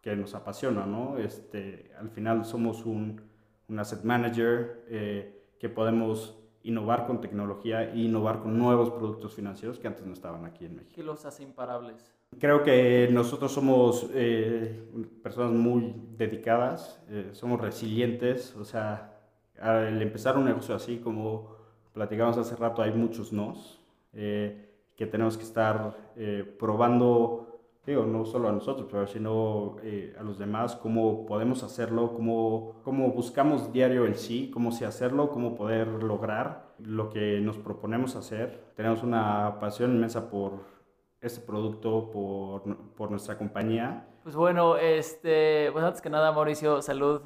que 0.00 0.14
nos 0.16 0.34
apasiona, 0.34 0.86
¿no? 0.86 1.18
Este, 1.18 1.90
al 1.98 2.10
final 2.10 2.44
somos 2.44 2.86
un, 2.86 3.20
un 3.68 3.78
asset 3.78 4.04
manager 4.04 4.84
eh, 4.88 5.42
que 5.58 5.68
podemos 5.68 6.38
innovar 6.62 7.06
con 7.06 7.20
tecnología 7.20 7.84
e 7.84 7.98
innovar 7.98 8.40
con 8.40 8.56
nuevos 8.56 8.90
productos 8.90 9.34
financieros 9.34 9.78
que 9.78 9.86
antes 9.86 10.06
no 10.06 10.12
estaban 10.12 10.44
aquí 10.44 10.64
en 10.64 10.76
México. 10.76 10.92
¿Qué 10.94 11.02
los 11.02 11.24
hace 11.26 11.42
imparables? 11.42 12.14
Creo 12.38 12.62
que 12.62 13.08
nosotros 13.12 13.52
somos 13.52 14.08
eh, 14.14 14.82
personas 15.22 15.52
muy 15.52 15.94
dedicadas, 16.16 17.02
eh, 17.08 17.30
somos 17.32 17.60
resilientes, 17.60 18.56
o 18.56 18.64
sea, 18.64 19.18
al 19.60 20.00
empezar 20.02 20.36
un 20.36 20.46
negocio 20.46 20.74
así, 20.74 20.98
como 20.98 21.54
platicamos 21.92 22.36
hace 22.38 22.56
rato, 22.56 22.82
hay 22.82 22.92
muchos 22.92 23.32
nos. 23.32 23.80
Eh, 24.12 24.73
que 24.96 25.06
tenemos 25.06 25.36
que 25.36 25.42
estar 25.42 25.96
eh, 26.16 26.44
probando, 26.58 27.60
digo, 27.84 28.04
no 28.04 28.24
solo 28.24 28.48
a 28.48 28.52
nosotros, 28.52 28.86
pero 28.90 29.06
sino 29.06 29.76
eh, 29.82 30.14
a 30.18 30.22
los 30.22 30.38
demás, 30.38 30.76
cómo 30.76 31.26
podemos 31.26 31.62
hacerlo, 31.62 32.12
cómo, 32.12 32.80
cómo 32.84 33.10
buscamos 33.10 33.72
diario 33.72 34.04
el 34.04 34.14
sí, 34.14 34.50
cómo 34.52 34.70
sí 34.70 34.84
hacerlo, 34.84 35.30
cómo 35.30 35.54
poder 35.54 35.88
lograr 35.88 36.74
lo 36.78 37.10
que 37.10 37.40
nos 37.40 37.58
proponemos 37.58 38.14
hacer. 38.16 38.72
Tenemos 38.76 39.02
una 39.02 39.58
pasión 39.60 39.92
inmensa 39.92 40.30
por 40.30 40.60
este 41.20 41.40
producto, 41.40 42.10
por, 42.10 42.62
por 42.94 43.10
nuestra 43.10 43.36
compañía. 43.36 44.06
Pues 44.22 44.36
bueno, 44.36 44.76
este, 44.76 45.70
pues 45.72 45.84
antes 45.84 46.00
que 46.00 46.10
nada, 46.10 46.32
Mauricio, 46.32 46.82
salud. 46.82 47.22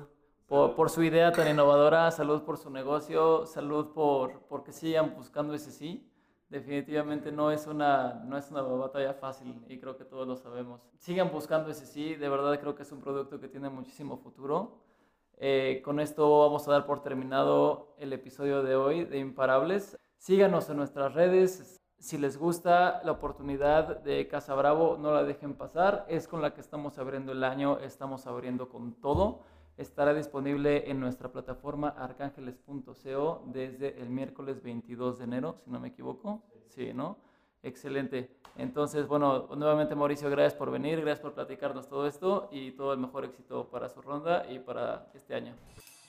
Por, 0.47 0.75
por, 0.75 0.89
su 0.89 1.03
idea 1.03 1.31
tan 1.31 1.47
innovadora, 1.47 2.11
salud 2.11 2.43
por 2.43 2.57
su 2.57 2.71
negocio, 2.71 3.45
salud 3.45 3.89
por, 3.93 4.41
por 4.49 4.65
que 4.65 4.73
sigan 4.73 5.15
buscando 5.15 5.53
ese 5.53 5.71
sí 5.71 6.08
definitivamente 6.49 7.31
no 7.31 7.51
es, 7.51 7.67
una, 7.67 8.23
no 8.25 8.37
es 8.37 8.51
una 8.51 8.63
batalla 8.63 9.15
fácil 9.15 9.63
y 9.69 9.79
creo 9.79 9.97
que 9.97 10.05
todos 10.05 10.27
lo 10.27 10.37
sabemos. 10.37 10.81
Sigan 10.99 11.31
buscando 11.31 11.71
ese 11.71 11.87
sí, 11.87 12.15
de 12.15 12.29
verdad 12.29 12.59
creo 12.61 12.75
que 12.75 12.83
es 12.83 12.93
un 12.93 13.01
producto 13.01 13.41
que 13.41 13.49
tiene 13.49 13.69
muchísimo 13.69 14.17
futuro. 14.19 14.83
Eh, 15.37 15.83
con 15.85 16.01
esto 16.01 16.41
vamos 16.41 16.67
a 16.67 16.73
dar 16.73 16.87
por 16.87 17.03
terminado 17.03 17.95
el 17.99 18.13
episodio 18.13 18.63
de 18.63 18.77
hoy 18.77 19.05
de 19.05 19.19
Imparables. 19.19 19.97
Síganos 20.17 20.69
en 20.71 20.79
nuestras 20.79 21.15
redes. 21.15 21.77
Si 21.99 22.17
les 22.17 22.37
gusta 22.39 23.01
la 23.05 23.13
oportunidad 23.13 24.01
de 24.01 24.27
Casa 24.29 24.55
Bravo, 24.55 24.97
no 24.99 25.13
la 25.13 25.25
dejen 25.25 25.55
pasar. 25.55 26.07
Es 26.09 26.29
con 26.29 26.43
la 26.43 26.55
que 26.55 26.61
estamos 26.61 26.99
abriendo 26.99 27.33
el 27.33 27.45
año, 27.45 27.79
estamos 27.81 28.27
abriendo 28.27 28.69
con 28.69 28.95
todo 29.01 29.43
estará 29.79 30.13
disponible 30.13 30.91
en 30.91 31.01
nuestra 31.01 31.33
plataforma 31.33 31.89
arcángeles.co 31.89 33.43
desde 33.47 34.01
el 34.01 34.11
miércoles 34.11 34.63
22 34.63 35.19
de 35.19 35.25
enero, 35.25 35.61
si 35.65 35.71
no 35.71 35.81
me 35.81 35.89
equivoco. 35.89 36.43
Sí, 36.69 36.93
¿no? 36.93 37.19
Excelente. 37.63 38.31
Entonces, 38.57 39.07
bueno, 39.07 39.49
nuevamente 39.57 39.95
Mauricio, 39.95 40.29
gracias 40.31 40.55
por 40.55 40.71
venir, 40.71 41.01
gracias 41.01 41.21
por 41.21 41.35
platicarnos 41.35 41.89
todo 41.89 42.07
esto 42.07 42.49
y 42.53 42.73
todo 42.73 42.93
el 42.93 42.99
mejor 42.99 43.25
éxito 43.25 43.69
para 43.71 43.89
su 43.89 44.03
ronda 44.03 44.45
y 44.51 44.59
para 44.59 45.11
este 45.15 45.35
año. 45.35 45.55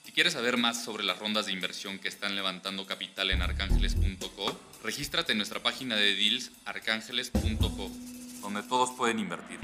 Si 0.04 0.12
quieres 0.12 0.32
saber 0.32 0.56
más 0.56 0.84
sobre 0.84 1.04
las 1.04 1.18
rondas 1.18 1.46
de 1.46 1.52
inversión 1.52 1.98
que 1.98 2.08
están 2.08 2.34
levantando 2.34 2.86
capital 2.86 3.30
en 3.30 3.42
arcángeles.co, 3.42 4.52
regístrate 4.82 5.32
en 5.32 5.38
nuestra 5.38 5.60
página 5.60 5.94
de 5.94 6.14
deals 6.14 6.50
arcángeles.co, 6.64 7.90
donde 8.42 8.62
todos 8.64 8.90
pueden 8.92 9.20
invertir. 9.20 9.60